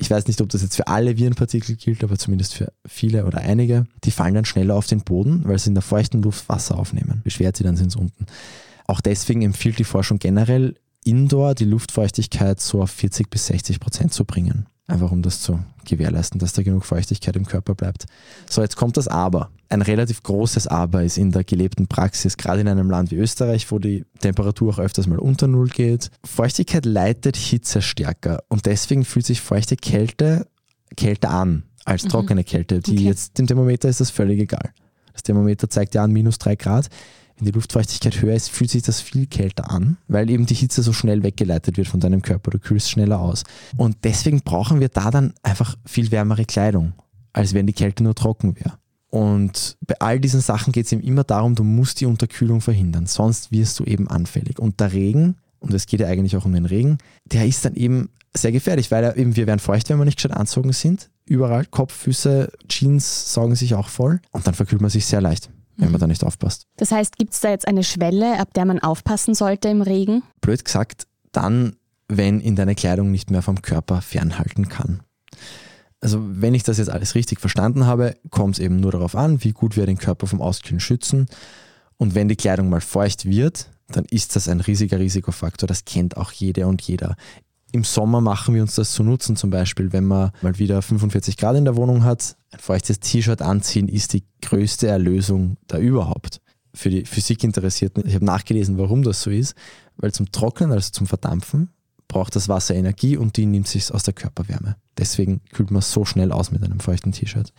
ich 0.00 0.10
weiß 0.10 0.28
nicht, 0.28 0.40
ob 0.40 0.48
das 0.48 0.62
jetzt 0.62 0.76
für 0.76 0.86
alle 0.86 1.18
Virenpartikel 1.18 1.74
gilt, 1.74 2.04
aber 2.04 2.16
zumindest 2.16 2.54
für 2.54 2.72
viele 2.86 3.26
oder 3.26 3.38
einige, 3.38 3.86
die 4.04 4.12
fallen 4.12 4.34
dann 4.34 4.44
schneller 4.44 4.76
auf 4.76 4.86
den 4.86 5.00
Boden, 5.00 5.42
weil 5.44 5.58
sie 5.58 5.70
in 5.70 5.74
der 5.74 5.82
feuchten 5.82 6.22
Luft 6.22 6.48
Wasser 6.48 6.78
aufnehmen. 6.78 7.20
Beschwert 7.24 7.56
sie, 7.56 7.64
dann 7.64 7.76
sind 7.76 7.96
unten. 7.96 8.26
Auch 8.86 9.00
deswegen 9.00 9.42
empfiehlt 9.42 9.78
die 9.78 9.84
Forschung 9.84 10.20
generell, 10.20 10.76
indoor 11.04 11.56
die 11.56 11.64
Luftfeuchtigkeit 11.64 12.60
so 12.60 12.80
auf 12.80 12.90
40 12.90 13.28
bis 13.28 13.46
60 13.46 13.80
Prozent 13.80 14.12
zu 14.12 14.24
bringen. 14.24 14.66
Einfach 14.88 15.12
um 15.12 15.20
das 15.20 15.42
zu 15.42 15.60
gewährleisten, 15.84 16.40
dass 16.40 16.54
da 16.54 16.62
genug 16.62 16.84
Feuchtigkeit 16.86 17.36
im 17.36 17.46
Körper 17.46 17.74
bleibt. 17.74 18.06
So, 18.48 18.62
jetzt 18.62 18.76
kommt 18.76 18.96
das 18.96 19.06
Aber. 19.06 19.50
Ein 19.68 19.82
relativ 19.82 20.22
großes 20.22 20.66
Aber 20.66 21.04
ist 21.04 21.18
in 21.18 21.30
der 21.30 21.44
gelebten 21.44 21.88
Praxis, 21.88 22.38
gerade 22.38 22.62
in 22.62 22.68
einem 22.68 22.90
Land 22.90 23.10
wie 23.10 23.16
Österreich, 23.16 23.70
wo 23.70 23.78
die 23.78 24.06
Temperatur 24.20 24.72
auch 24.72 24.78
öfters 24.78 25.06
mal 25.06 25.18
unter 25.18 25.46
Null 25.46 25.68
geht. 25.68 26.10
Feuchtigkeit 26.24 26.86
leitet 26.86 27.36
Hitze 27.36 27.82
stärker 27.82 28.42
und 28.48 28.64
deswegen 28.64 29.04
fühlt 29.04 29.26
sich 29.26 29.42
feuchte 29.42 29.76
Kälte 29.76 30.46
kälter 30.96 31.30
an 31.30 31.64
als 31.84 32.04
mhm. 32.04 32.08
trockene 32.08 32.44
Kälte. 32.44 32.80
Die 32.80 32.92
okay. 32.92 33.04
jetzt 33.04 33.38
dem 33.38 33.46
Thermometer 33.46 33.90
ist 33.90 34.00
das 34.00 34.10
völlig 34.10 34.40
egal. 34.40 34.72
Das 35.12 35.22
Thermometer 35.22 35.68
zeigt 35.68 35.94
ja 35.94 36.02
an 36.02 36.12
minus 36.12 36.38
drei 36.38 36.56
Grad 36.56 36.88
wenn 37.38 37.46
die 37.46 37.52
Luftfeuchtigkeit 37.52 38.20
höher 38.20 38.34
ist, 38.34 38.50
fühlt 38.50 38.70
sich 38.70 38.82
das 38.82 39.00
viel 39.00 39.26
kälter 39.26 39.70
an, 39.70 39.96
weil 40.08 40.28
eben 40.28 40.46
die 40.46 40.54
Hitze 40.54 40.82
so 40.82 40.92
schnell 40.92 41.22
weggeleitet 41.22 41.76
wird 41.76 41.88
von 41.88 42.00
deinem 42.00 42.22
Körper. 42.22 42.50
Du 42.50 42.58
kühlst 42.58 42.90
schneller 42.90 43.20
aus. 43.20 43.44
Und 43.76 43.98
deswegen 44.04 44.40
brauchen 44.40 44.80
wir 44.80 44.88
da 44.88 45.10
dann 45.10 45.34
einfach 45.42 45.76
viel 45.84 46.10
wärmere 46.10 46.44
Kleidung, 46.44 46.94
als 47.32 47.54
wenn 47.54 47.66
die 47.66 47.72
Kälte 47.72 48.02
nur 48.02 48.14
trocken 48.14 48.56
wäre. 48.56 48.78
Und 49.10 49.76
bei 49.86 49.94
all 50.00 50.20
diesen 50.20 50.40
Sachen 50.40 50.72
geht 50.72 50.86
es 50.86 50.92
eben 50.92 51.02
immer 51.02 51.24
darum, 51.24 51.54
du 51.54 51.64
musst 51.64 52.00
die 52.00 52.06
Unterkühlung 52.06 52.60
verhindern, 52.60 53.06
sonst 53.06 53.52
wirst 53.52 53.78
du 53.78 53.84
eben 53.84 54.08
anfällig. 54.08 54.58
Und 54.58 54.80
der 54.80 54.92
Regen, 54.92 55.36
und 55.60 55.72
es 55.72 55.86
geht 55.86 56.00
ja 56.00 56.08
eigentlich 56.08 56.36
auch 56.36 56.44
um 56.44 56.52
den 56.52 56.66
Regen, 56.66 56.98
der 57.24 57.46
ist 57.46 57.64
dann 57.64 57.74
eben 57.74 58.10
sehr 58.36 58.52
gefährlich, 58.52 58.90
weil 58.90 59.18
eben 59.18 59.36
wir 59.36 59.46
werden 59.46 59.60
feucht, 59.60 59.88
wenn 59.88 59.98
wir 59.98 60.04
nicht 60.04 60.18
gescheit 60.18 60.36
anzogen 60.36 60.72
sind. 60.72 61.08
Überall, 61.24 61.64
Kopf, 61.64 61.94
Füße, 61.94 62.52
Jeans 62.68 63.32
saugen 63.32 63.54
sich 63.54 63.74
auch 63.74 63.88
voll 63.88 64.20
und 64.32 64.46
dann 64.46 64.54
verkühlt 64.54 64.82
man 64.82 64.90
sich 64.90 65.06
sehr 65.06 65.20
leicht 65.20 65.50
wenn 65.78 65.92
man 65.92 66.00
da 66.00 66.06
nicht 66.06 66.24
aufpasst. 66.24 66.66
Das 66.76 66.92
heißt, 66.92 67.16
gibt 67.16 67.32
es 67.32 67.40
da 67.40 67.50
jetzt 67.50 67.66
eine 67.66 67.84
Schwelle, 67.84 68.38
ab 68.38 68.52
der 68.52 68.66
man 68.66 68.80
aufpassen 68.80 69.34
sollte 69.34 69.68
im 69.68 69.80
Regen? 69.80 70.22
Blöd 70.40 70.64
gesagt, 70.64 71.06
dann, 71.32 71.76
wenn 72.08 72.40
in 72.40 72.56
deine 72.56 72.74
Kleidung 72.74 73.10
nicht 73.10 73.30
mehr 73.30 73.42
vom 73.42 73.62
Körper 73.62 74.02
fernhalten 74.02 74.68
kann. 74.68 75.00
Also 76.00 76.20
wenn 76.22 76.54
ich 76.54 76.64
das 76.64 76.78
jetzt 76.78 76.90
alles 76.90 77.14
richtig 77.14 77.40
verstanden 77.40 77.86
habe, 77.86 78.16
kommt 78.30 78.56
es 78.56 78.60
eben 78.60 78.76
nur 78.76 78.92
darauf 78.92 79.14
an, 79.14 79.42
wie 79.42 79.52
gut 79.52 79.76
wir 79.76 79.86
den 79.86 79.98
Körper 79.98 80.26
vom 80.26 80.40
Auskühlen 80.40 80.80
schützen. 80.80 81.26
Und 81.96 82.14
wenn 82.14 82.28
die 82.28 82.36
Kleidung 82.36 82.68
mal 82.68 82.80
feucht 82.80 83.24
wird, 83.24 83.68
dann 83.88 84.04
ist 84.10 84.36
das 84.36 84.48
ein 84.48 84.60
riesiger 84.60 84.98
Risikofaktor. 84.98 85.66
Das 85.66 85.84
kennt 85.84 86.16
auch 86.16 86.30
jede 86.32 86.66
und 86.66 86.82
jeder. 86.82 87.16
Im 87.70 87.84
Sommer 87.84 88.20
machen 88.20 88.54
wir 88.54 88.62
uns 88.62 88.76
das 88.76 88.92
zu 88.92 89.02
nutzen, 89.02 89.36
zum 89.36 89.50
Beispiel, 89.50 89.92
wenn 89.92 90.04
man 90.04 90.30
mal 90.40 90.58
wieder 90.58 90.80
45 90.80 91.36
Grad 91.36 91.56
in 91.56 91.66
der 91.66 91.76
Wohnung 91.76 92.02
hat, 92.02 92.36
ein 92.50 92.60
feuchtes 92.60 93.00
T-Shirt 93.00 93.42
anziehen 93.42 93.88
ist 93.88 94.14
die 94.14 94.24
größte 94.40 94.86
Erlösung 94.86 95.58
da 95.66 95.78
überhaupt. 95.78 96.40
Für 96.72 96.88
die 96.88 97.04
Physikinteressierten, 97.04 98.06
ich 98.06 98.14
habe 98.14 98.24
nachgelesen, 98.24 98.78
warum 98.78 99.02
das 99.02 99.20
so 99.20 99.30
ist, 99.30 99.54
weil 99.96 100.12
zum 100.12 100.32
Trocknen, 100.32 100.72
also 100.72 100.90
zum 100.92 101.06
Verdampfen, 101.06 101.70
braucht 102.08 102.34
das 102.36 102.48
Wasser 102.48 102.74
Energie 102.74 103.18
und 103.18 103.36
die 103.36 103.44
nimmt 103.44 103.68
sich 103.68 103.92
aus 103.92 104.02
der 104.02 104.14
Körperwärme. 104.14 104.76
Deswegen 104.96 105.42
kühlt 105.52 105.70
man 105.70 105.82
so 105.82 106.06
schnell 106.06 106.32
aus 106.32 106.50
mit 106.50 106.64
einem 106.64 106.80
feuchten 106.80 107.12
T-Shirt. 107.12 107.52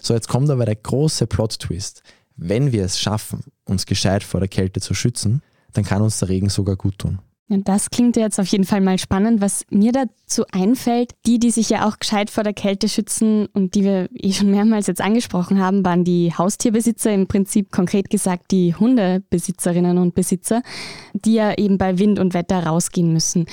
So, 0.00 0.12
jetzt 0.12 0.28
kommt 0.28 0.50
aber 0.50 0.66
der 0.66 0.76
große 0.76 1.28
Plot-Twist. 1.28 2.02
Wenn 2.36 2.72
wir 2.72 2.84
es 2.84 2.98
schaffen, 2.98 3.44
uns 3.64 3.86
gescheit 3.86 4.24
vor 4.24 4.40
der 4.40 4.48
Kälte 4.48 4.80
zu 4.80 4.94
schützen, 4.94 5.42
dann 5.72 5.84
kann 5.84 6.02
uns 6.02 6.18
der 6.18 6.28
Regen 6.28 6.48
sogar 6.48 6.76
gut 6.76 6.98
tun. 6.98 7.20
Das 7.48 7.90
klingt 7.90 8.16
jetzt 8.16 8.40
auf 8.40 8.46
jeden 8.46 8.64
Fall 8.64 8.80
mal 8.80 8.98
spannend. 8.98 9.42
Was 9.42 9.64
mir 9.70 9.92
dazu 9.92 10.44
einfällt, 10.52 11.12
die, 11.26 11.38
die 11.38 11.50
sich 11.50 11.68
ja 11.68 11.86
auch 11.86 11.98
gescheit 11.98 12.30
vor 12.30 12.44
der 12.44 12.54
Kälte 12.54 12.88
schützen 12.88 13.46
und 13.52 13.74
die 13.74 13.84
wir 13.84 14.08
eh 14.14 14.32
schon 14.32 14.50
mehrmals 14.50 14.86
jetzt 14.86 15.02
angesprochen 15.02 15.60
haben, 15.60 15.84
waren 15.84 16.04
die 16.04 16.32
Haustierbesitzer, 16.32 17.12
im 17.12 17.26
Prinzip 17.26 17.70
konkret 17.70 18.08
gesagt 18.08 18.50
die 18.52 18.74
Hundebesitzerinnen 18.74 19.98
und 19.98 20.14
Besitzer, 20.14 20.62
die 21.12 21.34
ja 21.34 21.52
eben 21.58 21.76
bei 21.76 21.98
Wind 21.98 22.18
und 22.18 22.32
Wetter 22.32 22.64
rausgehen 22.64 23.12
müssen. 23.12 23.46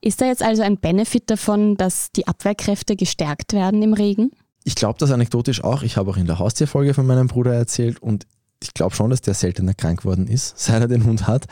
Ist 0.00 0.20
da 0.20 0.26
jetzt 0.26 0.42
also 0.42 0.62
ein 0.62 0.76
Benefit 0.76 1.30
davon, 1.30 1.76
dass 1.76 2.12
die 2.12 2.28
Abwehrkräfte 2.28 2.94
gestärkt 2.94 3.52
werden 3.52 3.82
im 3.82 3.92
Regen? 3.92 4.30
Ich 4.62 4.76
glaube 4.76 4.98
das 5.00 5.10
anekdotisch 5.10 5.64
auch. 5.64 5.82
Ich 5.82 5.96
habe 5.96 6.10
auch 6.10 6.16
in 6.16 6.26
der 6.26 6.38
Haustierfolge 6.38 6.94
von 6.94 7.06
meinem 7.06 7.26
Bruder 7.26 7.54
erzählt 7.54 8.00
und 8.00 8.26
ich 8.62 8.72
glaube 8.72 8.94
schon, 8.94 9.10
dass 9.10 9.20
der 9.20 9.34
seltener 9.34 9.74
krank 9.74 10.04
worden 10.04 10.28
ist, 10.28 10.54
seit 10.58 10.80
er 10.80 10.88
den 10.88 11.04
Hund 11.04 11.26
hat. 11.26 11.46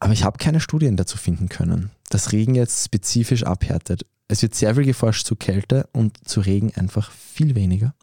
Aber 0.00 0.12
ich 0.14 0.24
habe 0.24 0.38
keine 0.38 0.60
Studien 0.60 0.96
dazu 0.96 1.18
finden 1.18 1.48
können, 1.48 1.90
dass 2.08 2.32
Regen 2.32 2.54
jetzt 2.54 2.84
spezifisch 2.84 3.44
abhärtet. 3.44 4.06
Es 4.28 4.42
wird 4.42 4.54
sehr 4.54 4.74
viel 4.74 4.84
geforscht 4.84 5.26
zu 5.26 5.36
Kälte 5.36 5.88
und 5.92 6.16
zu 6.26 6.40
Regen 6.40 6.72
einfach 6.74 7.10
viel 7.12 7.54
weniger. 7.54 7.94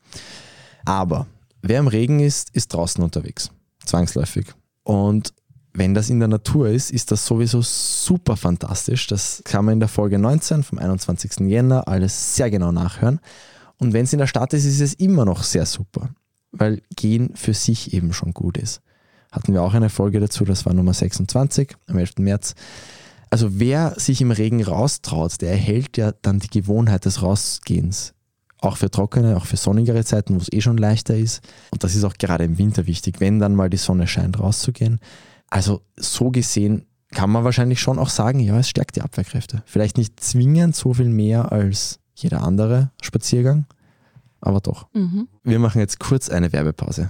Aber 0.86 1.26
wer 1.62 1.80
im 1.80 1.88
Regen 1.88 2.20
ist, 2.20 2.52
ist 2.52 2.74
draußen 2.74 3.04
unterwegs. 3.04 3.50
Zwangsläufig. 3.86 4.46
Und 4.84 5.34
wenn 5.74 5.94
das 5.94 6.10
in 6.10 6.20
der 6.20 6.28
Natur 6.28 6.70
ist, 6.70 6.92
ist 6.92 7.12
das 7.12 7.26
sowieso 7.26 7.62
super 7.62 8.38
fantastisch. 8.38 9.08
Das 9.08 9.42
kann 9.46 9.66
man 9.66 9.74
in 9.74 9.80
der 9.80 9.90
Folge 9.90 10.20
19 10.20 10.64
vom 10.64 10.80
21. 10.80 11.48
Jänner 11.48 11.88
alles 11.88 12.36
sehr 12.36 12.50
genau 12.50 12.72
nachhören. 12.72 13.20
Und 13.78 13.94
wenn 13.94 14.06
es 14.06 14.14
in 14.14 14.20
der 14.20 14.28
Stadt 14.28 14.54
ist, 14.54 14.66
ist 14.66 14.82
es 14.82 14.94
immer 14.96 15.26
noch 15.26 15.44
sehr 15.44 15.66
super, 15.66 16.10
weil 16.52 16.82
Gehen 16.96 17.36
für 17.36 17.54
sich 17.54 17.94
eben 17.94 18.12
schon 18.14 18.34
gut 18.34 18.58
ist. 18.58 18.82
Hatten 19.32 19.54
wir 19.54 19.62
auch 19.62 19.74
eine 19.74 19.90
Folge 19.90 20.20
dazu, 20.20 20.46
das 20.46 20.66
war 20.66 20.74
Nummer 20.74 20.94
26 20.94 21.76
am 21.88 21.98
11. 21.98 22.14
März. 22.20 22.56
Also 23.30 23.60
wer 23.60 24.00
sich 24.00 24.22
im 24.22 24.32
Regen 24.32 24.64
raustraut, 24.64 25.42
der 25.42 25.52
erhält 25.52 25.98
ja 25.98 26.14
dann 26.22 26.40
die 26.40 26.50
Gewohnheit 26.50 27.06
des 27.06 27.22
Rausgehens. 27.22 28.14
Auch 28.60 28.78
für 28.78 28.90
trockene, 28.90 29.38
auch 29.38 29.46
für 29.46 29.58
sonnigere 29.58 30.04
Zeiten, 30.04 30.34
wo 30.34 30.40
es 30.40 30.52
eh 30.52 30.62
schon 30.62 30.78
leichter 30.78 31.16
ist. 31.16 31.42
Und 31.72 31.84
das 31.84 31.94
ist 31.94 32.04
auch 32.04 32.16
gerade 32.18 32.44
im 32.44 32.58
Winter 32.58 32.88
wichtig, 32.88 33.20
wenn 33.20 33.40
dann 33.40 33.54
mal 33.54 33.70
die 33.70 33.78
Sonne 33.78 34.08
scheint, 34.08 34.40
rauszugehen. 34.40 35.00
Also 35.50 35.82
so 35.96 36.32
gesehen 36.32 36.88
kann 37.12 37.30
man 37.30 37.44
wahrscheinlich 37.44 37.80
schon 37.80 38.00
auch 38.00 38.10
sagen, 38.10 38.40
ja, 38.40 38.58
es 38.60 38.70
stärkt 38.70 38.96
die 38.96 39.02
Abwehrkräfte. 39.02 39.62
Vielleicht 39.66 39.98
nicht 39.98 40.20
zwingend 40.20 40.76
so 40.76 40.94
viel 40.94 41.10
mehr 41.10 41.52
als 41.52 42.00
jeder 42.16 42.44
andere 42.44 42.92
Spaziergang, 43.02 43.66
aber 44.42 44.60
doch. 44.60 44.88
Mhm. 44.94 45.28
Wir 45.44 45.60
machen 45.60 45.80
jetzt 45.80 46.00
kurz 46.00 46.30
eine 46.30 46.52
Werbepause. 46.52 47.10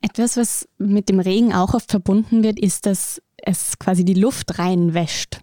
Etwas, 0.00 0.36
was 0.36 0.68
mit 0.78 1.08
dem 1.08 1.20
Regen 1.20 1.52
auch 1.52 1.74
oft 1.74 1.90
verbunden 1.90 2.42
wird, 2.42 2.58
ist, 2.58 2.86
dass 2.86 3.20
es 3.36 3.78
quasi 3.78 4.04
die 4.04 4.14
Luft 4.14 4.58
reinwäscht. 4.58 5.40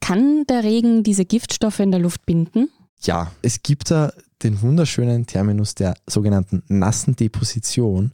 Kann 0.00 0.44
der 0.48 0.64
Regen 0.64 1.02
diese 1.02 1.24
Giftstoffe 1.24 1.80
in 1.80 1.90
der 1.90 2.00
Luft 2.00 2.26
binden? 2.26 2.68
Ja, 3.02 3.32
es 3.42 3.62
gibt 3.62 3.90
da 3.90 4.12
den 4.42 4.60
wunderschönen 4.60 5.26
Terminus 5.26 5.74
der 5.74 5.94
sogenannten 6.06 6.62
nassen 6.68 7.16
Deposition. 7.16 8.12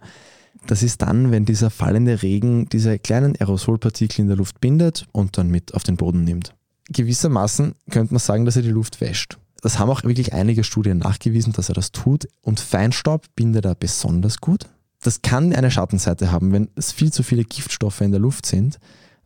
Das 0.66 0.82
ist 0.82 1.02
dann, 1.02 1.30
wenn 1.30 1.44
dieser 1.44 1.70
fallende 1.70 2.22
Regen 2.22 2.68
diese 2.68 2.98
kleinen 2.98 3.36
Aerosolpartikel 3.36 4.20
in 4.20 4.28
der 4.28 4.36
Luft 4.36 4.60
bindet 4.60 5.06
und 5.12 5.38
dann 5.38 5.48
mit 5.48 5.74
auf 5.74 5.84
den 5.84 5.96
Boden 5.96 6.24
nimmt. 6.24 6.54
Gewissermaßen 6.88 7.74
könnte 7.90 8.14
man 8.14 8.20
sagen, 8.20 8.44
dass 8.44 8.56
er 8.56 8.62
die 8.62 8.70
Luft 8.70 9.00
wäscht. 9.00 9.38
Das 9.62 9.78
haben 9.78 9.90
auch 9.90 10.04
wirklich 10.04 10.32
einige 10.32 10.64
Studien 10.64 10.98
nachgewiesen, 10.98 11.52
dass 11.52 11.68
er 11.68 11.74
das 11.74 11.90
tut. 11.90 12.28
Und 12.42 12.60
Feinstaub 12.60 13.24
bindet 13.34 13.64
er 13.64 13.74
besonders 13.74 14.40
gut. 14.40 14.66
Das 15.06 15.22
kann 15.22 15.52
eine 15.52 15.70
Schattenseite 15.70 16.32
haben, 16.32 16.50
wenn 16.50 16.68
es 16.74 16.90
viel 16.90 17.12
zu 17.12 17.22
viele 17.22 17.44
Giftstoffe 17.44 18.00
in 18.00 18.10
der 18.10 18.18
Luft 18.18 18.44
sind, 18.44 18.80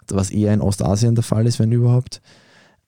was 0.09 0.31
eher 0.31 0.53
in 0.53 0.61
Ostasien 0.61 1.15
der 1.15 1.25
Fall 1.25 1.47
ist, 1.47 1.59
wenn 1.59 1.73
überhaupt, 1.73 2.21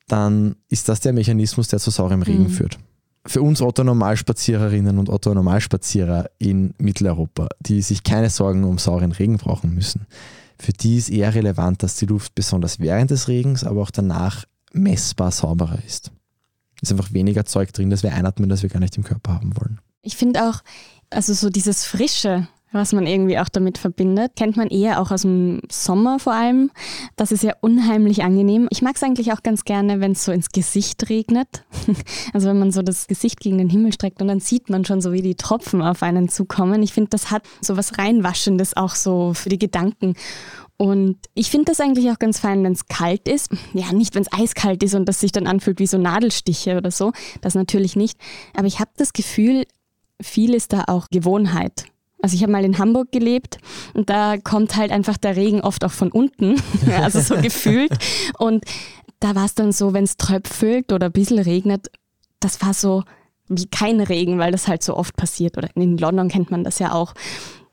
dann 0.08 0.56
ist 0.68 0.90
das 0.90 1.00
der 1.00 1.14
Mechanismus, 1.14 1.68
der 1.68 1.78
zu 1.78 1.90
saurem 1.90 2.20
Regen 2.20 2.42
mhm. 2.42 2.50
führt. 2.50 2.78
Für 3.24 3.40
uns 3.40 3.62
Otto-Normalspaziererinnen 3.62 4.98
und 4.98 5.08
Otto-Normalspazierer 5.08 6.28
in 6.36 6.74
Mitteleuropa, 6.76 7.48
die 7.60 7.80
sich 7.80 8.02
keine 8.02 8.28
Sorgen 8.28 8.62
um 8.64 8.76
sauren 8.76 9.12
Regen 9.12 9.38
brauchen 9.38 9.74
müssen, 9.74 10.06
für 10.58 10.74
die 10.74 10.98
ist 10.98 11.08
eher 11.08 11.34
relevant, 11.34 11.82
dass 11.82 11.96
die 11.96 12.04
Luft 12.04 12.34
besonders 12.34 12.78
während 12.78 13.10
des 13.10 13.26
Regens, 13.26 13.64
aber 13.64 13.80
auch 13.80 13.90
danach 13.90 14.44
messbar 14.74 15.30
sauberer 15.30 15.78
ist. 15.86 16.12
Es 16.82 16.90
ist 16.90 16.92
einfach 16.92 17.14
weniger 17.14 17.46
Zeug 17.46 17.72
drin, 17.72 17.88
das 17.88 18.02
wir 18.02 18.12
einatmen, 18.12 18.50
das 18.50 18.62
wir 18.62 18.68
gar 18.68 18.80
nicht 18.80 18.98
im 18.98 19.04
Körper 19.04 19.32
haben 19.32 19.56
wollen. 19.56 19.80
Ich 20.02 20.18
finde 20.18 20.46
auch, 20.46 20.60
also 21.08 21.32
so 21.32 21.48
dieses 21.48 21.84
Frische, 21.84 22.48
was 22.72 22.92
man 22.92 23.06
irgendwie 23.06 23.38
auch 23.38 23.48
damit 23.48 23.78
verbindet. 23.78 24.32
Kennt 24.36 24.56
man 24.56 24.68
eher 24.68 25.00
auch 25.00 25.10
aus 25.10 25.22
dem 25.22 25.60
Sommer 25.70 26.18
vor 26.18 26.32
allem. 26.32 26.70
Das 27.16 27.32
ist 27.32 27.42
ja 27.42 27.54
unheimlich 27.60 28.24
angenehm. 28.24 28.68
Ich 28.70 28.82
mag 28.82 28.96
es 28.96 29.02
eigentlich 29.02 29.32
auch 29.32 29.42
ganz 29.42 29.64
gerne, 29.64 30.00
wenn 30.00 30.12
es 30.12 30.24
so 30.24 30.32
ins 30.32 30.50
Gesicht 30.50 31.08
regnet. 31.08 31.64
Also 32.34 32.48
wenn 32.48 32.58
man 32.58 32.70
so 32.70 32.82
das 32.82 33.08
Gesicht 33.08 33.40
gegen 33.40 33.58
den 33.58 33.68
Himmel 33.68 33.92
streckt 33.92 34.22
und 34.22 34.28
dann 34.28 34.40
sieht 34.40 34.70
man 34.70 34.84
schon 34.84 35.00
so, 35.00 35.12
wie 35.12 35.22
die 35.22 35.34
Tropfen 35.34 35.82
auf 35.82 36.02
einen 36.02 36.28
zukommen. 36.28 36.82
Ich 36.82 36.92
finde, 36.92 37.10
das 37.10 37.30
hat 37.30 37.42
so 37.60 37.76
was 37.76 37.98
Reinwaschendes 37.98 38.76
auch 38.76 38.94
so 38.94 39.34
für 39.34 39.48
die 39.48 39.58
Gedanken. 39.58 40.14
Und 40.78 41.18
ich 41.34 41.50
finde 41.50 41.66
das 41.66 41.80
eigentlich 41.80 42.10
auch 42.10 42.18
ganz 42.18 42.40
fein, 42.40 42.64
wenn 42.64 42.72
es 42.72 42.86
kalt 42.86 43.28
ist. 43.28 43.52
Ja, 43.72 43.92
nicht, 43.92 44.14
wenn 44.14 44.22
es 44.22 44.32
eiskalt 44.32 44.82
ist 44.82 44.94
und 44.94 45.08
das 45.08 45.20
sich 45.20 45.30
dann 45.30 45.46
anfühlt 45.46 45.78
wie 45.78 45.86
so 45.86 45.98
Nadelstiche 45.98 46.76
oder 46.76 46.90
so. 46.90 47.12
Das 47.40 47.54
natürlich 47.54 47.96
nicht. 47.96 48.18
Aber 48.54 48.66
ich 48.66 48.80
habe 48.80 48.90
das 48.96 49.12
Gefühl, 49.12 49.64
viel 50.20 50.54
ist 50.54 50.72
da 50.72 50.84
auch 50.88 51.06
Gewohnheit. 51.10 51.84
Also 52.22 52.36
ich 52.36 52.42
habe 52.42 52.52
mal 52.52 52.64
in 52.64 52.78
Hamburg 52.78 53.10
gelebt 53.10 53.58
und 53.94 54.08
da 54.08 54.36
kommt 54.38 54.76
halt 54.76 54.92
einfach 54.92 55.16
der 55.16 55.36
Regen 55.36 55.60
oft 55.60 55.84
auch 55.84 55.90
von 55.90 56.10
unten, 56.10 56.54
also 57.02 57.20
so 57.20 57.36
gefühlt. 57.36 57.92
Und 58.38 58.64
da 59.20 59.34
war 59.34 59.44
es 59.44 59.54
dann 59.54 59.72
so, 59.72 59.92
wenn 59.92 60.04
es 60.04 60.16
tröpfelt 60.16 60.92
oder 60.92 61.06
ein 61.06 61.12
bisschen 61.12 61.38
regnet, 61.38 61.90
das 62.40 62.62
war 62.62 62.74
so 62.74 63.02
wie 63.48 63.66
kein 63.66 64.00
Regen, 64.00 64.38
weil 64.38 64.52
das 64.52 64.68
halt 64.68 64.82
so 64.82 64.96
oft 64.96 65.16
passiert. 65.16 65.58
Oder 65.58 65.68
in 65.74 65.98
London 65.98 66.28
kennt 66.28 66.50
man 66.50 66.64
das 66.64 66.78
ja 66.78 66.92
auch. 66.92 67.14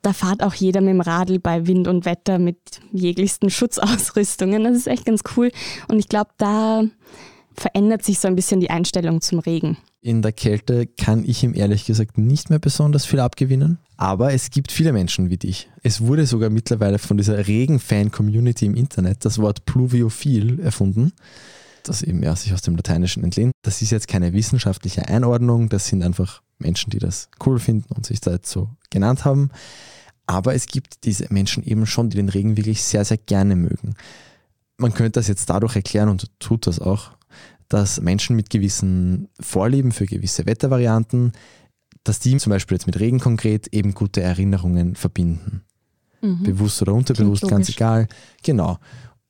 Da 0.01 0.13
fahrt 0.13 0.44
auch 0.44 0.53
jeder 0.53 0.82
mit 0.82 0.91
dem 0.91 1.01
Radl 1.01 1.39
bei 1.39 1.68
Wind 1.68 1.88
und 1.88 2.06
Wetter 2.06 2.39
mit 2.39 2.58
jeglichsten 2.91 3.50
Schutzausrüstungen. 3.50 4.63
Das 4.63 4.75
ist 4.75 4.88
echt 4.88 5.06
ganz 5.06 5.22
cool. 5.36 5.51
Und 5.88 6.00
ich 6.00 6.08
glaube, 6.08 6.32
da 6.38 6.84
verändert 7.53 8.03
sich 8.03 8.20
so 8.20 8.27
ein 8.27 8.36
bisschen 8.36 8.62
die 8.62 8.70
Einstellung 8.70 9.22
zum 9.22 9.39
Regen. 9.39 9.77
In 10.01 10.22
der 10.22 10.32
Kälte 10.32 10.88
kann 10.88 11.25
ich 11.25 11.44
ihm 11.44 11.53
ehrlich 11.53 11.86
gesagt 11.86 12.18
nicht 12.18 12.50
mehr 12.50 12.60
besonders 12.60 13.06
viel 13.06 13.20
abgewinnen. 13.20 13.79
Aber 13.98 14.34
es 14.34 14.50
gibt 14.50 14.72
viele 14.72 14.94
Menschen 14.94 15.29
wie 15.29 15.38
dich. 15.38 15.70
Es 15.84 16.00
wurde 16.00 16.25
sogar 16.25 16.50
mittlerweile 16.50 17.00
von 17.00 17.18
dieser 17.18 17.48
Regenfan-Community 17.48 18.65
im 18.65 18.75
Internet 18.75 19.25
das 19.25 19.39
Wort 19.39 19.65
pluviophil 19.65 20.62
erfunden, 20.62 21.12
das 21.84 22.01
eben 22.01 22.24
ja 22.24 22.34
sich 22.34 22.53
aus 22.53 22.62
dem 22.62 22.77
Lateinischen 22.77 23.25
entlehnt. 23.25 23.51
Das 23.62 23.82
ist 23.82 23.89
jetzt 23.89 24.08
keine 24.08 24.32
wissenschaftliche 24.32 25.06
Einordnung, 25.10 25.68
das 25.68 25.88
sind 25.88 26.01
einfach 26.01 26.41
Menschen, 26.60 26.91
die 26.91 27.00
das 27.00 27.29
cool 27.46 27.60
finden 27.60 27.94
und 27.94 28.06
sich 28.06 28.22
da 28.22 28.32
jetzt 28.32 28.50
so 28.50 28.70
genannt 28.89 29.25
haben. 29.25 29.50
Aber 30.27 30.53
es 30.53 30.68
gibt 30.68 31.03
diese 31.03 31.27
Menschen 31.29 31.63
eben 31.63 31.86
schon, 31.86 32.10
die 32.10 32.18
den 32.18 32.29
Regen 32.29 32.56
wirklich 32.56 32.84
sehr, 32.84 33.03
sehr 33.03 33.18
gerne 33.18 33.58
mögen. 33.58 33.96
Man 34.77 34.94
könnte 34.94 35.20
das 35.20 35.27
jetzt 35.27 35.50
dadurch 35.50 35.75
erklären 35.75 36.08
und 36.08 36.29
tut 36.39 36.68
das 36.68 36.79
auch, 36.79 37.12
dass 37.70 38.02
Menschen 38.02 38.36
mit 38.36 38.50
gewissen 38.50 39.30
Vorlieben 39.40 39.92
für 39.92 40.06
gewisse 40.06 40.46
Wettervarianten, 40.46 41.32
dass 42.04 42.20
die 42.20 42.36
zum 42.38 42.52
Beispiel 42.52 42.76
jetzt 42.76 42.88
mit 42.88 43.00
Regen 43.00 43.20
konkret 43.20 43.68
eben 43.68 43.94
gute 43.94 44.22
Erinnerungen 44.22 44.96
verbinden. 44.96 45.62
Mhm. 46.22 46.44
Bewusst 46.44 46.82
oder 46.82 46.94
unterbewusst, 46.94 47.48
ganz 47.48 47.70
egal. 47.70 48.08
Genau. 48.44 48.78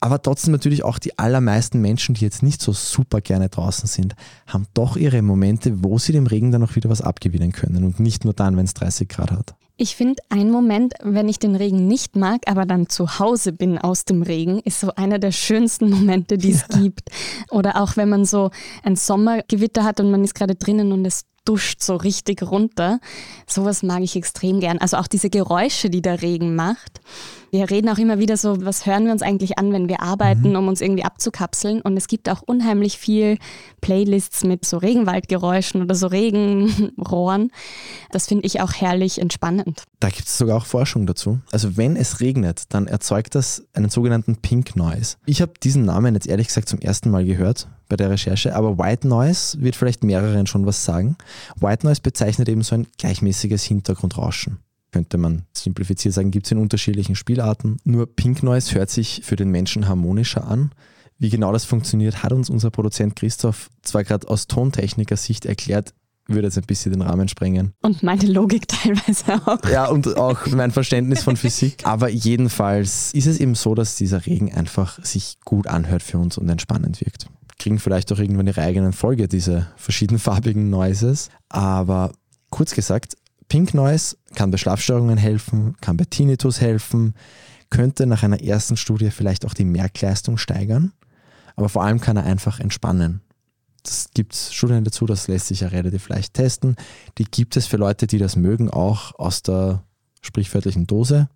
Aber 0.02 0.22
trotzdem 0.22 0.54
natürlich 0.54 0.84
auch 0.84 0.98
die 0.98 1.20
allermeisten 1.20 1.82
Menschen, 1.82 2.16
die 2.16 2.24
jetzt 2.24 2.42
nicht 2.42 2.62
so 2.62 2.72
super 2.72 3.20
gerne 3.20 3.50
draußen 3.50 3.88
sind, 3.88 4.16
haben 4.48 4.66
doch 4.74 4.96
ihre 4.96 5.22
Momente, 5.22 5.84
wo 5.84 5.98
sie 5.98 6.14
dem 6.14 6.26
Regen 6.26 6.52
dann 6.52 6.64
auch 6.64 6.76
wieder 6.76 6.90
was 6.90 7.02
abgewinnen 7.02 7.52
können 7.52 7.84
und 7.84 8.00
nicht 8.00 8.24
nur 8.24 8.34
dann, 8.34 8.56
wenn 8.56 8.66
es 8.66 8.74
30 8.76 9.10
Grad 9.10 9.32
hat. 9.32 9.56
Ich 9.82 9.96
finde, 9.96 10.22
ein 10.28 10.52
Moment, 10.52 10.94
wenn 11.02 11.30
ich 11.30 11.40
den 11.40 11.56
Regen 11.56 11.88
nicht 11.88 12.18
mag, 12.18 12.42
aber 12.48 12.66
dann 12.66 12.90
zu 12.90 13.18
Hause 13.18 13.54
bin 13.54 13.78
aus 13.78 14.04
dem 14.04 14.24
Regen, 14.24 14.60
ist 14.60 14.82
so 14.82 14.92
einer 14.98 15.20
der 15.20 15.32
schönsten 15.32 15.90
Momente, 15.90 16.38
die 16.38 16.52
es 16.52 16.66
ja. 16.70 16.82
gibt. 16.82 17.10
Oder 17.50 17.82
auch 17.82 17.96
wenn 17.96 18.10
man 18.10 18.26
so 18.26 18.52
ein 18.84 18.98
Sommergewitter 18.98 19.86
hat 19.86 20.02
und 20.02 20.12
man 20.12 20.22
ist 20.26 20.36
gerade 20.36 20.56
drinnen 20.56 20.92
und 20.92 21.06
es 21.06 21.22
duscht 21.46 21.82
so 21.82 21.96
richtig 21.96 22.44
runter. 22.44 23.00
Sowas 23.48 23.84
mag 23.84 24.02
ich 24.02 24.16
extrem 24.16 24.60
gern. 24.60 24.78
Also 24.78 24.98
auch 24.98 25.08
diese 25.08 25.30
Geräusche, 25.30 25.90
die 25.90 26.02
der 26.02 26.22
Regen 26.22 26.56
macht. 26.56 27.02
Wir 27.52 27.70
reden 27.70 27.90
auch 27.90 27.98
immer 27.98 28.20
wieder 28.20 28.38
so, 28.38 28.64
was 28.64 28.86
hören 28.86 29.06
wir 29.06 29.12
uns 29.12 29.22
eigentlich 29.22 29.58
an, 29.58 29.74
wenn 29.74 29.90
wir 29.90 30.02
arbeiten, 30.02 30.52
mhm. 30.52 30.56
um 30.56 30.68
uns 30.68 30.82
irgendwie 30.82 31.04
abzukapseln. 31.04 31.82
Und 31.82 31.98
es 31.98 32.08
gibt 32.08 32.30
auch 32.30 32.42
unheimlich 32.44 32.98
viel 32.98 33.38
Playlists 33.82 34.44
mit 34.44 34.66
so 34.66 34.78
Regenwaldgeräuschen 34.78 35.82
oder 35.82 35.96
so 35.96 36.08
Regenrohren. 36.08 37.52
Das 38.12 38.28
finde 38.28 38.46
ich 38.46 38.62
auch 38.62 38.74
herrlich 38.74 39.20
entspannend. 39.20 39.84
Da 40.00 40.10
gibt 40.10 40.28
es 40.28 40.38
sogar 40.38 40.58
auch 40.58 40.66
Forschung 40.66 41.08
dazu. 41.08 41.40
Also 41.52 41.78
wenn 41.78 41.96
es 41.96 42.20
regnet, 42.20 42.64
dann 42.70 42.88
erzeugt 42.88 43.36
das 43.36 43.64
einen 43.74 43.90
sogenannten 43.90 44.38
Pink 44.38 44.76
Noise. 44.76 45.18
Ich 45.26 45.42
habe 45.42 45.54
diesen 45.64 45.86
Namen 45.86 46.14
jetzt 46.14 46.28
ehrlich 46.28 46.48
gesagt 46.48 46.70
zum 46.70 46.80
ersten 46.80 47.10
Mal 47.10 47.26
gehört 47.26 47.68
bei 47.90 47.98
der 47.98 48.10
Recherche, 48.10 48.56
aber 48.56 48.78
White 48.78 49.08
Noise 49.08 49.62
wird 49.62 49.76
vielleicht 49.76 50.04
mehreren 50.04 50.48
schon 50.48 50.66
was 50.66 50.86
sagen. 50.86 51.18
White 51.60 51.86
Noise 51.86 52.02
bezeichnet 52.02 52.48
eben 52.48 52.62
so 52.62 52.76
ein 52.76 52.88
gleichmäßiges 52.98 53.64
Hintergrundrauschen. 53.64 54.60
könnte 54.92 55.18
man 55.18 55.44
simplifiziert 55.54 56.14
sagen, 56.14 56.32
gibt 56.32 56.46
es 56.46 56.52
in 56.52 56.58
unterschiedlichen 56.58 57.16
Spielarten. 57.16 57.78
Nur 57.84 58.08
Pink 58.08 58.42
Noise 58.44 58.74
hört 58.76 58.90
sich 58.90 59.22
für 59.24 59.36
den 59.36 59.50
Menschen 59.50 59.88
harmonischer 59.88 60.48
an. 60.48 60.72
Wie 61.18 61.30
genau 61.30 61.52
das 61.52 61.66
funktioniert, 61.66 62.24
hat 62.24 62.32
uns 62.32 62.50
unser 62.50 62.72
Produzent 62.72 63.16
Christoph 63.16 63.70
zwar 63.82 64.04
gerade 64.04 64.28
aus 64.30 64.48
Tontechniker-Sicht 64.48 65.46
erklärt, 65.46 65.94
würde 66.30 66.48
jetzt 66.48 66.58
ein 66.58 66.64
bisschen 66.66 66.94
den 66.94 67.02
Rahmen 67.02 67.28
sprengen. 67.28 67.74
Und 67.82 68.04
meine 68.04 68.26
Logik 68.26 68.68
teilweise 68.68 69.36
auch. 69.46 69.64
Ja, 69.70 69.88
und 69.88 70.16
auch 70.18 70.48
mein 70.48 70.72
Verständnis 70.72 71.24
von 71.24 71.36
Physik. 71.36 71.86
Aber 71.86 72.10
jedenfalls 72.10 73.14
ist 73.14 73.26
es 73.26 73.40
eben 73.40 73.56
so, 73.56 73.76
dass 73.76 73.96
dieser 73.96 74.26
Regen 74.26 74.54
einfach 74.54 75.04
sich 75.04 75.38
gut 75.44 75.68
anhört 75.68 76.04
für 76.04 76.18
uns 76.18 76.38
und 76.38 76.48
entspannend 76.50 77.02
wirkt. 77.02 77.28
Kriegen 77.60 77.78
vielleicht 77.78 78.12
auch 78.12 78.20
irgendwann 78.20 78.48
ihre 78.48 78.62
eigenen 78.62 78.94
Folge, 78.94 79.28
diese 79.28 79.68
verschiedenfarbigen 79.76 80.70
Noises. 80.70 81.30
Aber 81.50 82.12
kurz 82.50 82.74
gesagt, 82.74 83.16
Pink 83.50 83.74
Noise 83.74 84.16
kann 84.36 84.52
bei 84.52 84.58
Schlafstörungen 84.58 85.18
helfen, 85.18 85.76
kann 85.82 85.98
bei 85.98 86.06
Tinnitus 86.06 86.62
helfen, 86.62 87.16
könnte 87.70 88.06
nach 88.06 88.24
einer 88.24 88.42
ersten 88.42 88.78
Studie 88.78 89.12
vielleicht 89.12 89.46
auch 89.46 89.54
die 89.54 89.66
Merkleistung 89.66 90.38
steigern, 90.38 90.94
aber 91.56 91.70
vor 91.70 91.84
allem 91.84 92.00
kann 92.00 92.18
er 92.18 92.24
einfach 92.24 92.60
entspannen. 92.60 93.22
Das 93.84 94.10
gibt 94.14 94.34
es 94.34 94.54
Studien 94.54 94.84
dazu, 94.84 95.06
das 95.06 95.28
lässt 95.28 95.48
sich 95.48 95.62
ja 95.62 95.70
relativ 95.70 96.10
leicht 96.10 96.34
testen. 96.34 96.76
Die 97.18 97.24
gibt 97.24 97.58
es 97.58 97.66
für 97.66 97.78
Leute, 97.78 98.08
die 98.08 98.18
das 98.18 98.36
mögen, 98.36 98.70
auch 98.70 99.18
aus 99.18 99.42
der 99.42 99.84
sprichwörtlichen 100.22 100.86
Dose. 100.86 101.30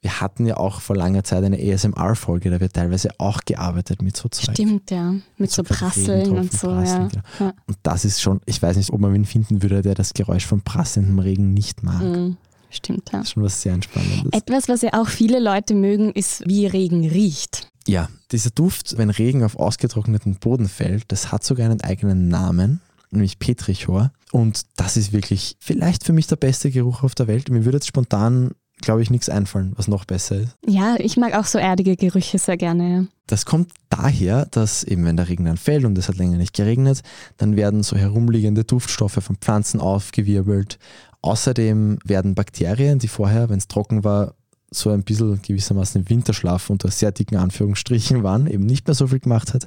Wir 0.00 0.20
hatten 0.20 0.46
ja 0.46 0.56
auch 0.56 0.80
vor 0.80 0.94
langer 0.94 1.24
Zeit 1.24 1.42
eine 1.42 1.58
ASMR-Folge, 1.58 2.50
da 2.50 2.60
wird 2.60 2.74
teilweise 2.74 3.10
auch 3.18 3.40
gearbeitet 3.44 4.00
mit 4.00 4.16
so 4.16 4.28
Zeug. 4.28 4.54
Stimmt, 4.54 4.92
ja. 4.92 5.10
Mit, 5.10 5.22
mit 5.38 5.50
so, 5.50 5.64
so 5.64 5.74
Prasseln 5.74 6.38
und 6.38 6.52
so. 6.52 6.68
Prasseln, 6.68 7.10
ja. 7.12 7.22
Genau. 7.38 7.52
Und 7.66 7.78
das 7.82 8.04
ist 8.04 8.22
schon, 8.22 8.40
ich 8.46 8.62
weiß 8.62 8.76
nicht, 8.76 8.92
ob 8.92 9.00
man 9.00 9.12
wen 9.12 9.24
finden 9.24 9.60
würde, 9.62 9.82
der 9.82 9.94
das 9.94 10.14
Geräusch 10.14 10.46
von 10.46 10.60
prasselndem 10.62 11.18
Regen 11.18 11.52
nicht 11.52 11.82
mag. 11.82 12.00
Mhm. 12.00 12.36
Stimmt, 12.70 13.10
ja. 13.12 13.18
Das 13.18 13.28
ist 13.28 13.32
schon 13.32 13.42
was 13.42 13.60
sehr 13.60 13.72
Entspannendes. 13.72 14.32
Etwas, 14.32 14.68
was 14.68 14.82
ja 14.82 14.90
auch 14.92 15.08
viele 15.08 15.40
Leute 15.40 15.74
mögen, 15.74 16.12
ist, 16.12 16.46
wie 16.46 16.66
Regen 16.66 17.08
riecht. 17.08 17.68
Ja, 17.88 18.08
dieser 18.30 18.50
Duft, 18.50 18.98
wenn 18.98 19.10
Regen 19.10 19.42
auf 19.42 19.56
ausgetrockneten 19.56 20.36
Boden 20.36 20.68
fällt, 20.68 21.10
das 21.10 21.32
hat 21.32 21.42
sogar 21.42 21.66
einen 21.66 21.80
eigenen 21.80 22.28
Namen, 22.28 22.80
nämlich 23.10 23.38
Petrichor. 23.38 24.12
Und 24.30 24.66
das 24.76 24.96
ist 24.96 25.12
wirklich 25.12 25.56
vielleicht 25.58 26.04
für 26.04 26.12
mich 26.12 26.26
der 26.26 26.36
beste 26.36 26.70
Geruch 26.70 27.02
auf 27.02 27.14
der 27.14 27.26
Welt. 27.26 27.48
Mir 27.48 27.64
würde 27.64 27.78
jetzt 27.78 27.86
spontan 27.86 28.52
glaube 28.80 29.02
ich, 29.02 29.10
nichts 29.10 29.28
einfallen, 29.28 29.72
was 29.76 29.88
noch 29.88 30.04
besser 30.04 30.36
ist. 30.36 30.56
Ja, 30.66 30.96
ich 30.98 31.16
mag 31.16 31.34
auch 31.34 31.44
so 31.44 31.58
erdige 31.58 31.96
Gerüche 31.96 32.38
sehr 32.38 32.56
gerne. 32.56 32.90
Ja. 32.90 33.04
Das 33.26 33.44
kommt 33.44 33.72
daher, 33.90 34.46
dass 34.46 34.84
eben 34.84 35.04
wenn 35.04 35.16
der 35.16 35.28
Regen 35.28 35.44
dann 35.44 35.56
fällt 35.56 35.84
und 35.84 35.98
es 35.98 36.08
hat 36.08 36.16
länger 36.16 36.38
nicht 36.38 36.54
geregnet, 36.54 37.02
dann 37.36 37.56
werden 37.56 37.82
so 37.82 37.96
herumliegende 37.96 38.64
Duftstoffe 38.64 39.18
von 39.20 39.36
Pflanzen 39.36 39.80
aufgewirbelt. 39.80 40.78
Außerdem 41.20 41.98
werden 42.04 42.34
Bakterien, 42.34 42.98
die 42.98 43.08
vorher, 43.08 43.48
wenn 43.48 43.58
es 43.58 43.68
trocken 43.68 44.04
war, 44.04 44.34
so 44.70 44.90
ein 44.90 45.02
bisschen 45.02 45.40
gewissermaßen 45.42 46.02
im 46.02 46.10
Winterschlaf 46.10 46.70
unter 46.70 46.90
sehr 46.90 47.12
dicken 47.12 47.36
Anführungsstrichen 47.36 48.22
waren, 48.22 48.46
eben 48.46 48.66
nicht 48.66 48.86
mehr 48.86 48.94
so 48.94 49.06
viel 49.06 49.20
gemacht 49.20 49.54
hat, 49.54 49.66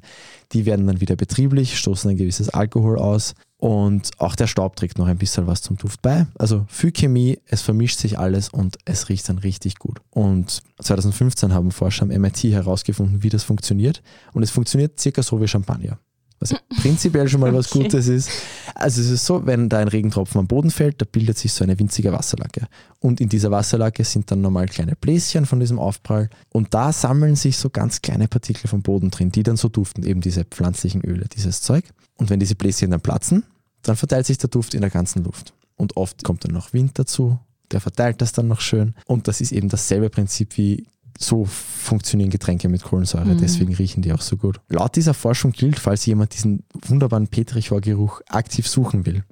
die 0.51 0.65
werden 0.65 0.87
dann 0.87 1.01
wieder 1.01 1.15
betrieblich, 1.15 1.77
stoßen 1.77 2.11
ein 2.11 2.17
gewisses 2.17 2.49
Alkohol 2.49 2.99
aus 2.99 3.33
und 3.61 4.09
auch 4.17 4.35
der 4.35 4.47
Staub 4.47 4.75
trägt 4.75 4.97
noch 4.97 5.05
ein 5.05 5.19
bisschen 5.19 5.45
was 5.45 5.61
zum 5.61 5.77
Duft 5.77 6.01
bei. 6.01 6.25
Also 6.39 6.65
viel 6.67 6.91
Chemie, 6.91 7.39
es 7.45 7.61
vermischt 7.61 7.99
sich 7.99 8.17
alles 8.17 8.49
und 8.49 8.79
es 8.85 9.07
riecht 9.07 9.29
dann 9.29 9.37
richtig 9.37 9.77
gut. 9.77 10.01
Und 10.09 10.63
2015 10.79 11.53
haben 11.53 11.69
Forscher 11.69 12.03
am 12.03 12.09
MIT 12.09 12.43
herausgefunden, 12.45 13.21
wie 13.21 13.29
das 13.29 13.43
funktioniert 13.43 14.01
und 14.33 14.41
es 14.41 14.49
funktioniert 14.49 14.99
circa 14.99 15.21
so 15.21 15.39
wie 15.39 15.47
Champagner 15.47 15.99
was 16.41 16.55
prinzipiell 16.81 17.27
schon 17.27 17.39
mal 17.39 17.53
was 17.53 17.71
okay. 17.71 17.83
Gutes 17.83 18.07
ist. 18.07 18.29
Also 18.75 19.01
es 19.01 19.09
ist 19.09 19.25
so, 19.25 19.45
wenn 19.45 19.69
da 19.69 19.77
ein 19.77 19.87
Regentropfen 19.87 20.39
am 20.39 20.47
Boden 20.47 20.71
fällt, 20.71 21.01
da 21.01 21.05
bildet 21.09 21.37
sich 21.37 21.53
so 21.53 21.63
eine 21.63 21.77
winzige 21.79 22.11
Wasserlacke. 22.11 22.67
Und 22.99 23.21
in 23.21 23.29
dieser 23.29 23.51
Wasserlacke 23.51 24.03
sind 24.03 24.31
dann 24.31 24.41
nochmal 24.41 24.65
kleine 24.65 24.95
Bläschen 24.95 25.45
von 25.45 25.59
diesem 25.59 25.79
Aufprall. 25.79 26.29
Und 26.51 26.73
da 26.73 26.91
sammeln 26.91 27.35
sich 27.35 27.57
so 27.57 27.69
ganz 27.69 28.01
kleine 28.01 28.27
Partikel 28.27 28.67
vom 28.67 28.81
Boden 28.81 29.11
drin, 29.11 29.31
die 29.31 29.43
dann 29.43 29.57
so 29.57 29.69
duften, 29.69 30.03
eben 30.03 30.21
diese 30.21 30.43
pflanzlichen 30.43 31.01
Öle, 31.01 31.27
dieses 31.27 31.61
Zeug. 31.61 31.85
Und 32.17 32.29
wenn 32.29 32.39
diese 32.39 32.55
Bläschen 32.55 32.91
dann 32.91 33.01
platzen, 33.01 33.43
dann 33.83 33.95
verteilt 33.95 34.25
sich 34.25 34.37
der 34.37 34.49
Duft 34.49 34.73
in 34.73 34.81
der 34.81 34.89
ganzen 34.89 35.23
Luft. 35.23 35.53
Und 35.75 35.97
oft 35.97 36.23
kommt 36.23 36.43
dann 36.43 36.53
noch 36.53 36.73
Wind 36.73 36.99
dazu, 36.99 37.39
der 37.71 37.81
verteilt 37.81 38.21
das 38.21 38.33
dann 38.33 38.47
noch 38.47 38.61
schön. 38.61 38.95
Und 39.05 39.27
das 39.27 39.41
ist 39.41 39.51
eben 39.51 39.69
dasselbe 39.69 40.09
Prinzip 40.09 40.57
wie 40.57 40.85
so 41.17 41.45
funktionieren 41.45 42.29
Getränke 42.29 42.69
mit 42.69 42.83
Kohlensäure, 42.83 43.25
mhm. 43.25 43.37
deswegen 43.39 43.73
riechen 43.73 44.01
die 44.01 44.13
auch 44.13 44.21
so 44.21 44.37
gut. 44.37 44.59
Laut 44.69 44.95
dieser 44.95 45.13
Forschung 45.13 45.51
gilt, 45.51 45.79
falls 45.79 46.05
jemand 46.05 46.33
diesen 46.33 46.63
wunderbaren 46.87 47.27
Petrichor-Geruch 47.27 48.21
aktiv 48.27 48.67
suchen 48.67 49.05
will, 49.05 49.23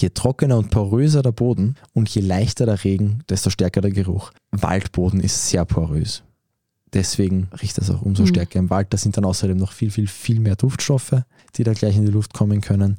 je 0.00 0.10
trockener 0.10 0.58
und 0.58 0.70
poröser 0.70 1.22
der 1.22 1.32
Boden 1.32 1.76
und 1.94 2.08
je 2.08 2.22
leichter 2.22 2.66
der 2.66 2.82
Regen, 2.84 3.24
desto 3.28 3.50
stärker 3.50 3.80
der 3.80 3.90
Geruch. 3.90 4.32
Waldboden 4.50 5.20
ist 5.20 5.48
sehr 5.48 5.64
porös. 5.64 6.22
Deswegen 6.94 7.48
riecht 7.62 7.78
das 7.78 7.90
auch 7.90 8.02
umso 8.02 8.24
mhm. 8.24 8.28
stärker 8.28 8.58
im 8.58 8.68
Wald. 8.68 8.88
Da 8.90 8.98
sind 8.98 9.16
dann 9.16 9.24
außerdem 9.24 9.56
noch 9.56 9.72
viel, 9.72 9.90
viel, 9.90 10.06
viel 10.06 10.40
mehr 10.40 10.56
Duftstoffe, 10.56 11.22
die 11.56 11.64
da 11.64 11.72
gleich 11.72 11.96
in 11.96 12.04
die 12.04 12.12
Luft 12.12 12.34
kommen 12.34 12.60
können. 12.60 12.98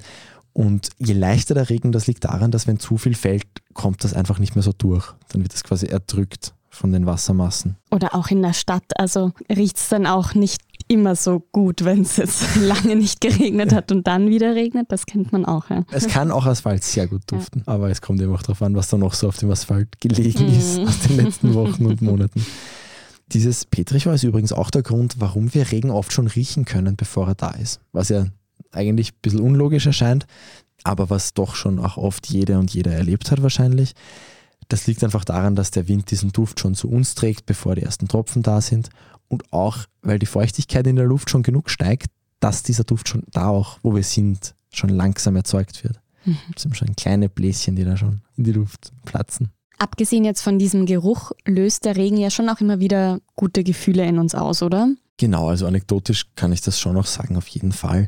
Und 0.54 0.90
je 1.00 1.14
leichter 1.14 1.56
der 1.56 1.70
Regen, 1.70 1.92
das 1.92 2.08
liegt 2.08 2.26
daran, 2.26 2.52
dass 2.52 2.68
wenn 2.68 2.80
zu 2.80 2.98
viel 2.98 3.16
fällt, 3.16 3.46
kommt 3.74 4.04
das 4.04 4.14
einfach 4.14 4.40
nicht 4.40 4.56
mehr 4.56 4.64
so 4.64 4.72
durch. 4.72 5.14
Dann 5.30 5.42
wird 5.42 5.54
das 5.54 5.64
quasi 5.64 5.88
erdrückt 5.88 6.54
von 6.70 6.92
den 6.92 7.06
Wassermassen. 7.06 7.78
Oder 7.92 8.16
auch 8.16 8.30
in 8.30 8.42
der 8.42 8.54
Stadt. 8.54 8.84
Also 8.98 9.32
riecht 9.50 9.78
es 9.78 9.90
dann 9.90 10.06
auch 10.06 10.34
nicht 10.34 10.62
immer 10.88 11.16
so 11.16 11.40
gut, 11.52 11.86
wenn 11.86 12.02
es 12.02 12.18
jetzt 12.18 12.56
lange 12.62 12.96
nicht 12.96 13.22
geregnet 13.22 13.74
hat 13.74 13.92
und 13.92 14.06
dann 14.08 14.30
wieder 14.30 14.56
regnet. 14.56 14.92
Das 14.92 15.06
kennt 15.06 15.32
man 15.32 15.46
auch. 15.46 15.70
Ja. 15.70 15.86
Es 15.92 16.08
kann 16.08 16.32
auch 16.32 16.46
Asphalt 16.46 16.84
sehr 16.84 17.08
gut 17.08 17.24
duften, 17.28 17.64
ja. 17.66 17.74
aber 17.74 17.90
es 17.90 18.02
kommt 18.02 18.22
eben 18.22 18.34
auch 18.34 18.42
darauf 18.42 18.62
an, 18.62 18.76
was 18.76 18.90
da 18.90 18.98
noch 18.98 19.14
so 19.14 19.28
auf 19.28 19.38
dem 19.38 19.50
Asphalt 19.52 20.00
gelegen 20.02 20.48
mhm. 20.48 20.58
ist 20.58 20.80
aus 20.80 21.00
den 21.00 21.18
letzten 21.18 21.54
Wochen 21.54 21.86
und 21.86 22.02
Monaten. 22.02 22.46
Dieses 23.32 23.66
Petrichor 23.66 24.14
ist 24.14 24.24
übrigens 24.24 24.52
auch 24.52 24.70
der 24.70 24.84
Grund, 24.84 25.16
warum 25.20 25.54
wir 25.54 25.72
Regen 25.72 25.90
oft 25.90 26.12
schon 26.12 26.28
riechen 26.28 26.66
können, 26.66 26.96
bevor 26.96 27.28
er 27.28 27.36
da 27.36 27.52
ist. 27.52 27.80
Was 27.92 28.10
ja 28.10 28.26
eigentlich 28.74 29.14
ein 29.14 29.20
bisschen 29.22 29.42
unlogisch 29.42 29.86
erscheint, 29.86 30.26
aber 30.84 31.10
was 31.10 31.34
doch 31.34 31.56
schon 31.56 31.80
auch 31.80 31.98
oft 31.98 32.28
jede 32.28 32.60
und 32.60 32.74
jeder 32.74 32.92
erlebt 32.92 33.32
hat 33.32 33.42
wahrscheinlich. 33.42 33.94
Das 34.70 34.88
liegt 34.88 35.04
einfach 35.04 35.26
daran, 35.26 35.56
dass 35.56 35.72
der 35.72 35.88
Wind 35.88 36.12
diesen 36.12 36.32
Duft 36.32 36.60
schon 36.60 36.76
zu 36.76 36.90
uns 36.90 37.16
trägt, 37.16 37.46
bevor 37.46 37.76
die 37.76 37.84
ersten 37.84 38.08
Tropfen 38.08 38.44
da 38.44 38.62
sind. 38.62 38.90
Und 39.28 39.52
auch, 39.52 39.80
weil 40.02 40.20
die 40.20 40.26
Feuchtigkeit 40.26 40.88
in 40.88 40.96
der 40.96 41.06
Luft 41.06 41.30
schon 41.30 41.44
genug 41.44 41.70
steigt, 41.70 42.08
dass 42.40 42.64
dieser 42.64 42.84
Duft 42.84 43.10
schon 43.10 43.24
da 43.32 43.48
auch, 43.48 43.80
wo 43.84 43.96
wir 43.96 44.04
sind, 44.04 44.56
schon 44.72 44.90
langsam 44.90 45.36
erzeugt 45.36 45.84
wird. 45.84 46.00
Mhm. 46.26 46.38
Das 46.54 46.64
sind 46.64 46.78
schon 46.78 46.96
kleine 46.96 47.30
Bläschen, 47.30 47.76
die 47.76 47.84
da 47.84 47.98
schon 47.98 48.22
in 48.36 48.44
die 48.44 48.52
Luft 48.52 48.92
platzen. 49.06 49.52
Abgesehen 49.78 50.24
jetzt 50.24 50.42
von 50.42 50.60
diesem 50.60 50.86
Geruch 50.86 51.32
löst 51.46 51.86
der 51.86 51.96
Regen 51.96 52.18
ja 52.18 52.30
schon 52.30 52.50
auch 52.50 52.62
immer 52.62 52.80
wieder 52.80 53.20
gute 53.36 53.64
Gefühle 53.64 54.06
in 54.06 54.20
uns 54.20 54.36
aus, 54.36 54.62
oder? 54.62 54.90
Genau, 55.18 55.50
also 55.50 55.68
anekdotisch 55.68 56.28
kann 56.36 56.52
ich 56.52 56.62
das 56.62 56.80
schon 56.80 56.98
auch 56.98 57.06
sagen, 57.06 57.38
auf 57.38 57.48
jeden 57.48 57.72
Fall 57.72 58.08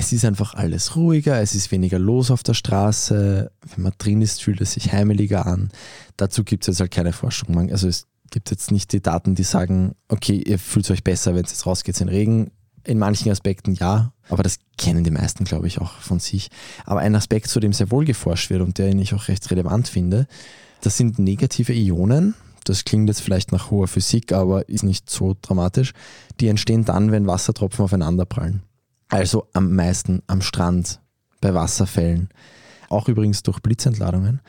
es 0.00 0.12
ist 0.12 0.24
einfach 0.24 0.54
alles 0.54 0.96
ruhiger, 0.96 1.42
es 1.42 1.54
ist 1.54 1.70
weniger 1.70 1.98
los 1.98 2.30
auf 2.30 2.42
der 2.42 2.54
Straße. 2.54 3.52
Wenn 3.74 3.84
man 3.84 3.92
drin 3.98 4.22
ist, 4.22 4.42
fühlt 4.42 4.62
es 4.62 4.72
sich 4.72 4.92
heimeliger 4.92 5.44
an. 5.44 5.70
Dazu 6.16 6.42
gibt 6.42 6.64
es 6.64 6.68
jetzt 6.68 6.80
halt 6.80 6.90
keine 6.90 7.12
Forschung. 7.12 7.70
Also 7.70 7.86
es 7.86 8.06
gibt 8.30 8.50
jetzt 8.50 8.70
nicht 8.70 8.92
die 8.94 9.02
Daten, 9.02 9.34
die 9.34 9.42
sagen, 9.42 9.94
okay, 10.08 10.42
ihr 10.44 10.58
fühlt 10.58 10.90
euch 10.90 11.04
besser, 11.04 11.34
wenn 11.34 11.44
es 11.44 11.50
jetzt 11.50 11.66
rausgeht 11.66 12.00
in 12.00 12.08
Regen. 12.08 12.50
In 12.84 12.98
manchen 12.98 13.30
Aspekten 13.30 13.74
ja, 13.74 14.14
aber 14.30 14.42
das 14.42 14.56
kennen 14.78 15.04
die 15.04 15.10
meisten, 15.10 15.44
glaube 15.44 15.66
ich, 15.66 15.82
auch 15.82 15.92
von 15.98 16.18
sich. 16.18 16.48
Aber 16.86 17.00
ein 17.00 17.14
Aspekt, 17.14 17.48
zu 17.48 17.60
dem 17.60 17.74
sehr 17.74 17.90
wohl 17.90 18.06
geforscht 18.06 18.48
wird 18.48 18.62
und 18.62 18.78
den 18.78 18.98
ich 19.00 19.12
auch 19.12 19.28
recht 19.28 19.50
relevant 19.50 19.86
finde, 19.86 20.26
das 20.80 20.96
sind 20.96 21.18
negative 21.18 21.74
Ionen. 21.74 22.34
Das 22.64 22.84
klingt 22.84 23.08
jetzt 23.08 23.20
vielleicht 23.20 23.52
nach 23.52 23.70
hoher 23.70 23.86
Physik, 23.86 24.32
aber 24.32 24.66
ist 24.66 24.82
nicht 24.82 25.10
so 25.10 25.36
dramatisch. 25.42 25.92
Die 26.40 26.48
entstehen 26.48 26.86
dann, 26.86 27.12
wenn 27.12 27.26
Wassertropfen 27.26 27.84
aufeinander 27.84 28.24
prallen. 28.24 28.62
Also 29.10 29.48
am 29.52 29.74
meisten 29.74 30.22
am 30.28 30.40
Strand, 30.40 31.00
bei 31.40 31.52
Wasserfällen, 31.52 32.28
auch 32.88 33.08
übrigens 33.08 33.42
durch 33.42 33.60
Blitzentladungen, 33.60 34.40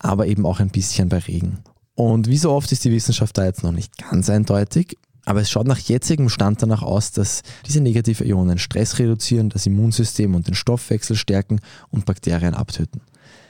aber 0.00 0.26
eben 0.26 0.44
auch 0.44 0.60
ein 0.60 0.70
bisschen 0.70 1.08
bei 1.08 1.18
Regen. 1.18 1.60
Und 1.94 2.28
wie 2.28 2.36
so 2.36 2.50
oft 2.50 2.70
ist 2.72 2.84
die 2.84 2.92
Wissenschaft 2.92 3.38
da 3.38 3.44
jetzt 3.44 3.62
noch 3.62 3.72
nicht 3.72 3.96
ganz 3.96 4.28
eindeutig, 4.28 4.98
aber 5.24 5.40
es 5.40 5.50
schaut 5.50 5.66
nach 5.66 5.78
jetzigem 5.78 6.28
Stand 6.28 6.62
danach 6.62 6.82
aus, 6.82 7.12
dass 7.12 7.42
diese 7.66 7.80
negative 7.80 8.24
Ionen 8.24 8.58
Stress 8.58 8.98
reduzieren, 8.98 9.50
das 9.50 9.66
Immunsystem 9.66 10.34
und 10.34 10.48
den 10.48 10.54
Stoffwechsel 10.54 11.16
stärken 11.16 11.60
und 11.90 12.04
Bakterien 12.06 12.54
abtöten. 12.54 13.02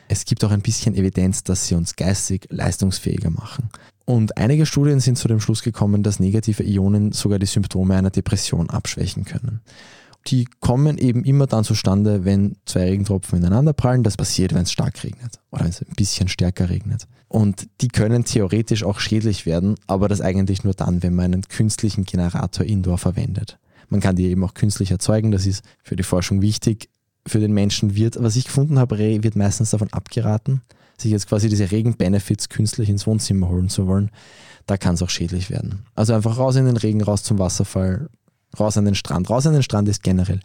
Es 0.09 0.25
gibt 0.25 0.43
auch 0.45 0.51
ein 0.51 0.63
bisschen 0.63 0.95
Evidenz, 0.95 1.45
dass 1.45 1.67
sie 1.67 1.77
uns 1.77 1.97
geistig 1.97 2.47
leistungsfähiger 2.51 3.31
machen. 3.31 3.71
Und 4.07 4.39
einige 4.39 4.65
Studien 4.65 5.01
sind 5.01 5.19
zu 5.19 5.29
dem 5.29 5.41
Schluss 5.41 5.63
gekommen, 5.63 6.03
dass 6.03 6.19
negative 6.19 6.65
Ionen 6.65 7.13
sogar 7.13 7.39
die 7.39 7.47
Symptome 7.47 7.95
einer 7.95 8.11
Depression 8.11 8.71
abschwächen 8.71 9.25
können 9.25 9.61
die 10.31 10.47
kommen 10.61 10.99
eben 10.99 11.25
immer 11.25 11.47
dann 11.47 11.65
zustande, 11.65 12.25
wenn 12.25 12.57
zwei 12.67 12.85
Regentropfen 12.85 13.39
ineinander 13.39 13.73
prallen. 13.73 14.03
Das 14.03 14.17
passiert, 14.17 14.55
wenn 14.55 14.63
es 14.63 14.73
stark 14.73 15.03
regnet 15.03 15.41
oder 15.51 15.63
wenn 15.63 15.71
es 15.71 15.81
ein 15.81 15.95
bisschen 15.97 16.29
stärker 16.29 16.69
regnet. 16.69 17.07
Und 17.29 17.69
die 17.81 17.89
können 17.89 18.25
theoretisch 18.25 18.85
auch 18.85 19.01
schädlich 19.01 19.47
werden, 19.47 19.77
aber 19.87 20.09
das 20.09 20.21
eigentlich 20.21 20.65
nur 20.65 20.75
dann, 20.75 21.03
wenn 21.03 21.15
man 21.15 21.27
einen 21.27 21.43
künstlichen 21.43 22.05
Generator 22.05 22.65
indoor 22.65 22.99
verwendet. 22.99 23.59
Man 23.89 24.01
kann 24.01 24.17
die 24.17 24.27
eben 24.27 24.45
auch 24.45 24.55
künstlich 24.55 24.91
erzeugen, 24.91 25.31
das 25.31 25.47
ist 25.47 25.65
für 25.83 25.97
die 25.97 26.03
Forschung 26.03 26.43
wichtig. 26.43 26.91
Für 27.27 27.41
den 27.41 27.53
Menschen 27.53 27.95
wird, 27.95 28.23
was 28.23 28.37
ich 28.37 28.45
gefunden 28.45 28.79
habe, 28.79 28.99
wird 28.99 29.37
meistens 29.37 29.71
davon 29.71 29.93
abgeraten, 29.93 30.63
sich 30.99 31.11
jetzt 31.11 31.29
quasi 31.29 31.49
diese 31.49 31.71
Regenbenefits 31.71 32.49
künstlich 32.49 32.89
ins 32.89 33.07
Wohnzimmer 33.07 33.49
holen 33.49 33.69
zu 33.69 33.87
wollen, 33.87 34.11
da 34.67 34.77
kann 34.77 34.95
es 34.95 35.03
auch 35.03 35.11
schädlich 35.11 35.51
werden. 35.51 35.87
Also 35.95 36.15
einfach 36.15 36.39
raus 36.39 36.57
in 36.57 36.67
den 36.67 36.77
Regen, 36.77 37.03
raus 37.03 37.23
zum 37.23 37.39
Wasserfall, 37.39 38.09
raus 38.59 38.77
an 38.77 38.85
den 38.85 38.95
Strand. 38.95 39.31
Raus 39.31 39.47
an 39.47 39.53
den 39.53 39.63
Strand 39.63 39.89
ist 39.89 40.03
generell 40.03 40.41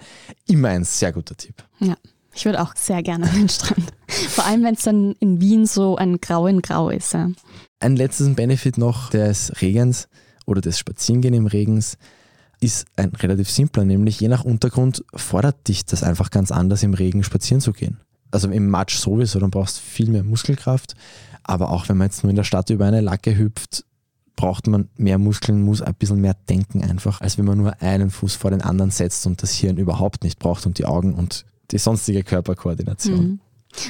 immer 0.47 0.69
ein 0.69 0.83
sehr 0.83 1.11
guter 1.11 1.35
Tipp. 1.35 1.63
Ja. 1.79 1.95
Ich 2.35 2.45
würde 2.45 2.61
auch 2.61 2.75
sehr 2.75 3.03
gerne 3.03 3.29
an 3.29 3.35
den 3.35 3.49
Strand. 3.49 3.93
Vor 4.07 4.45
allem, 4.45 4.63
wenn 4.63 4.73
es 4.73 4.83
dann 4.83 5.13
in 5.19 5.39
Wien 5.39 5.67
so 5.67 5.97
ein 5.97 6.19
Grau 6.19 6.47
in 6.47 6.61
Grau 6.61 6.89
ist. 6.89 7.13
Ja. 7.13 7.29
Ein 7.79 7.95
letztes 7.95 8.33
Benefit 8.35 8.77
noch 8.77 9.11
des 9.11 9.61
Regens 9.61 10.07
oder 10.45 10.61
des 10.61 10.79
Spazierengehen 10.79 11.35
im 11.35 11.47
Regens 11.47 11.97
ist 12.59 12.85
ein 12.95 13.09
relativ 13.09 13.49
simpler, 13.49 13.83
nämlich 13.83 14.19
je 14.19 14.29
nach 14.29 14.45
Untergrund 14.45 15.03
fordert 15.13 15.67
dich 15.67 15.85
das 15.85 16.01
einfach 16.01 16.31
ganz 16.31 16.51
anders 16.51 16.81
im 16.81 16.93
Regen 16.93 17.23
spazieren 17.23 17.61
zu 17.61 17.73
gehen. 17.73 17.99
Also 18.31 18.49
im 18.49 18.69
Matsch 18.69 18.97
sowieso, 18.97 19.39
dann 19.39 19.51
brauchst 19.51 19.77
du 19.77 19.81
viel 19.81 20.09
mehr 20.09 20.23
Muskelkraft, 20.23 20.95
aber 21.43 21.69
auch 21.69 21.89
wenn 21.89 21.97
man 21.97 22.07
jetzt 22.07 22.23
nur 22.23 22.29
in 22.29 22.35
der 22.37 22.45
Stadt 22.45 22.69
über 22.69 22.85
eine 22.85 23.01
Lacke 23.01 23.37
hüpft, 23.37 23.85
braucht 24.43 24.67
man 24.67 24.89
mehr 24.97 25.17
Muskeln, 25.17 25.61
muss 25.61 25.81
ein 25.81 25.95
bisschen 25.95 26.19
mehr 26.19 26.35
denken 26.49 26.83
einfach, 26.83 27.21
als 27.21 27.37
wenn 27.37 27.45
man 27.45 27.57
nur 27.57 27.81
einen 27.81 28.09
Fuß 28.09 28.35
vor 28.35 28.51
den 28.51 28.61
anderen 28.61 28.91
setzt 28.91 29.25
und 29.25 29.41
das 29.41 29.53
Hirn 29.53 29.77
überhaupt 29.77 30.25
nicht 30.25 30.37
braucht 30.37 30.65
und 30.65 30.79
die 30.79 30.85
Augen 30.85 31.13
und 31.13 31.45
die 31.71 31.77
sonstige 31.77 32.23
Körperkoordination. 32.23 33.25
Mhm. 33.25 33.39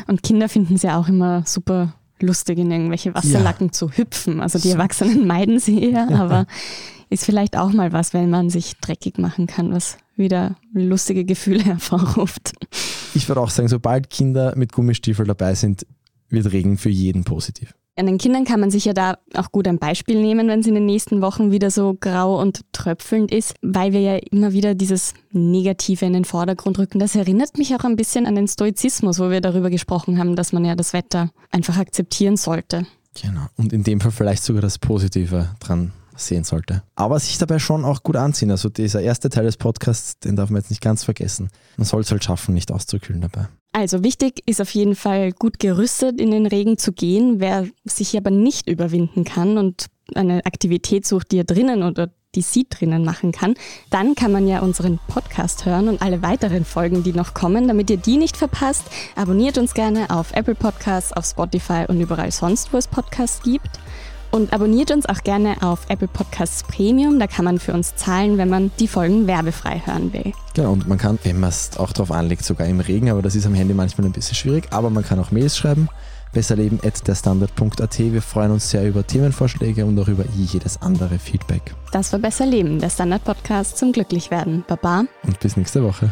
Und 0.05 0.21
Kinder 0.21 0.47
finden 0.49 0.75
es 0.75 0.83
ja 0.83 0.99
auch 0.99 1.07
immer 1.07 1.41
super 1.47 1.95
lustig, 2.19 2.59
in 2.59 2.69
irgendwelche 2.69 3.15
Wasserlacken 3.15 3.67
ja. 3.67 3.71
zu 3.71 3.89
hüpfen. 3.93 4.41
Also 4.41 4.59
die 4.59 4.69
Erwachsenen 4.69 5.25
meiden 5.27 5.57
sie 5.57 5.89
eher, 5.89 6.07
ja. 6.07 6.21
aber 6.21 6.45
ist 7.09 7.25
vielleicht 7.25 7.57
auch 7.57 7.73
mal 7.73 7.91
was, 7.91 8.13
wenn 8.13 8.29
man 8.29 8.51
sich 8.51 8.77
dreckig 8.77 9.17
machen 9.17 9.47
kann, 9.47 9.73
was 9.73 9.97
wieder 10.15 10.55
lustige 10.71 11.25
Gefühle 11.25 11.63
hervorruft. 11.65 12.53
Ich 13.15 13.27
würde 13.27 13.41
auch 13.41 13.49
sagen, 13.49 13.69
sobald 13.69 14.11
Kinder 14.11 14.53
mit 14.55 14.71
Gummistiefel 14.71 15.25
dabei 15.25 15.55
sind, 15.55 15.87
wird 16.29 16.51
Regen 16.51 16.77
für 16.77 16.89
jeden 16.89 17.23
positiv. 17.23 17.73
An 17.95 18.07
den 18.07 18.17
Kindern 18.17 18.43
kann 18.43 18.59
man 18.59 18.71
sich 18.71 18.85
ja 18.85 18.93
da 18.93 19.19
auch 19.35 19.51
gut 19.51 19.67
ein 19.67 19.77
Beispiel 19.77 20.19
nehmen, 20.19 20.47
wenn 20.47 20.61
es 20.61 20.67
in 20.67 20.73
den 20.73 20.87
nächsten 20.87 21.21
Wochen 21.21 21.51
wieder 21.51 21.69
so 21.69 21.95
grau 21.99 22.41
und 22.41 22.61
tröpfelnd 22.71 23.31
ist, 23.31 23.53
weil 23.61 23.93
wir 23.93 24.01
ja 24.01 24.15
immer 24.31 24.51
wieder 24.51 24.73
dieses 24.73 25.13
Negative 25.31 26.03
in 26.03 26.13
den 26.13 26.25
Vordergrund 26.25 26.79
rücken. 26.79 26.97
Das 26.97 27.15
erinnert 27.15 27.57
mich 27.59 27.75
auch 27.75 27.83
ein 27.83 27.95
bisschen 27.95 28.25
an 28.25 28.33
den 28.33 28.47
Stoizismus, 28.47 29.19
wo 29.19 29.29
wir 29.29 29.41
darüber 29.41 29.69
gesprochen 29.69 30.17
haben, 30.17 30.35
dass 30.35 30.53
man 30.53 30.65
ja 30.65 30.75
das 30.75 30.93
Wetter 30.93 31.29
einfach 31.51 31.77
akzeptieren 31.77 32.35
sollte. 32.35 32.87
Genau. 33.21 33.45
Und 33.57 33.73
in 33.73 33.83
dem 33.83 34.01
Fall 34.01 34.11
vielleicht 34.11 34.43
sogar 34.43 34.63
das 34.63 34.79
Positive 34.79 35.49
dran 35.59 35.93
sehen 36.15 36.43
sollte. 36.43 36.83
Aber 36.95 37.19
sich 37.19 37.37
dabei 37.37 37.59
schon 37.59 37.85
auch 37.85 38.03
gut 38.03 38.15
anziehen. 38.15 38.51
Also 38.51 38.69
dieser 38.69 39.01
erste 39.01 39.29
Teil 39.29 39.45
des 39.45 39.57
Podcasts, 39.57 40.19
den 40.19 40.35
darf 40.35 40.49
man 40.49 40.61
jetzt 40.61 40.69
nicht 40.69 40.81
ganz 40.81 41.03
vergessen. 41.03 41.49
Man 41.77 41.85
soll 41.85 42.01
es 42.01 42.11
halt 42.11 42.23
schaffen, 42.23 42.53
nicht 42.53 42.71
auszukühlen 42.71 43.21
dabei. 43.21 43.47
Also 43.71 44.03
wichtig 44.03 44.43
ist 44.45 44.61
auf 44.61 44.69
jeden 44.71 44.95
Fall 44.95 45.31
gut 45.31 45.59
gerüstet 45.59 46.21
in 46.21 46.31
den 46.31 46.45
Regen 46.45 46.77
zu 46.77 46.93
gehen. 46.93 47.39
Wer 47.39 47.67
sich 47.85 48.15
aber 48.15 48.29
nicht 48.29 48.69
überwinden 48.69 49.23
kann 49.23 49.57
und 49.57 49.87
eine 50.13 50.45
Aktivität 50.45 51.07
sucht, 51.07 51.31
die 51.31 51.39
er 51.39 51.43
drinnen 51.43 51.81
oder 51.81 52.09
die 52.35 52.41
sie 52.41 52.65
drinnen 52.67 53.05
machen 53.05 53.31
kann, 53.31 53.55
dann 53.89 54.15
kann 54.15 54.31
man 54.31 54.47
ja 54.47 54.59
unseren 54.59 54.99
Podcast 55.07 55.65
hören 55.65 55.87
und 55.87 56.01
alle 56.01 56.21
weiteren 56.21 56.65
Folgen, 56.65 57.03
die 57.03 57.13
noch 57.13 57.33
kommen, 57.33 57.67
damit 57.67 57.89
ihr 57.89 57.97
die 57.97 58.17
nicht 58.17 58.37
verpasst. 58.37 58.85
Abonniert 59.15 59.57
uns 59.57 59.73
gerne 59.73 60.09
auf 60.09 60.33
Apple 60.33 60.55
Podcasts, 60.55 61.13
auf 61.13 61.25
Spotify 61.25 61.85
und 61.87 62.01
überall 62.01 62.31
sonst, 62.31 62.73
wo 62.73 62.77
es 62.77 62.87
Podcasts 62.87 63.43
gibt. 63.43 63.79
Und 64.33 64.51
abonniert 64.51 64.89
uns 64.89 65.05
auch 65.05 65.21
gerne 65.21 65.57
auf 65.61 65.81
Apple 65.89 66.07
Podcasts 66.07 66.63
Premium. 66.63 67.19
Da 67.19 67.27
kann 67.27 67.45
man 67.45 67.59
für 67.59 67.71
uns 67.71 67.95
zahlen, 67.95 68.39
wenn 68.39 68.49
man 68.49 68.71
die 68.79 68.87
Folgen 68.87 69.27
werbefrei 69.27 69.83
hören 69.85 70.11
will. 70.11 70.33
Genau, 70.55 70.71
und 70.71 70.87
man 70.87 70.97
kann, 70.97 71.19
wenn 71.21 71.39
man 71.39 71.49
es 71.51 71.77
auch 71.77 71.91
drauf 71.91 72.11
anlegt, 72.11 72.43
sogar 72.43 72.65
im 72.65 72.79
Regen, 72.79 73.11
aber 73.11 73.21
das 73.21 73.35
ist 73.35 73.45
am 73.45 73.53
Handy 73.53 73.75
manchmal 73.75 74.07
ein 74.07 74.11
bisschen 74.11 74.33
schwierig. 74.33 74.65
Aber 74.71 74.89
man 74.89 75.03
kann 75.03 75.19
auch 75.19 75.29
Mails 75.29 75.55
schreiben. 75.55 75.87
Besserleben.derstandard.at. 76.31 77.99
Wir 77.99 78.23
freuen 78.23 78.49
uns 78.49 78.71
sehr 78.71 78.87
über 78.87 79.05
Themenvorschläge 79.05 79.85
und 79.85 79.99
auch 79.99 80.07
über 80.07 80.25
jedes 80.35 80.81
andere 80.81 81.19
Feedback. 81.19 81.75
Das 81.91 82.11
war 82.11 82.17
Besser 82.17 82.47
Leben, 82.47 82.79
der 82.79 82.89
Standard-Podcast 82.89 83.77
zum 83.77 83.91
Glücklichwerden. 83.91 84.65
Baba. 84.67 85.03
Und 85.27 85.39
bis 85.41 85.57
nächste 85.57 85.83
Woche. 85.83 86.11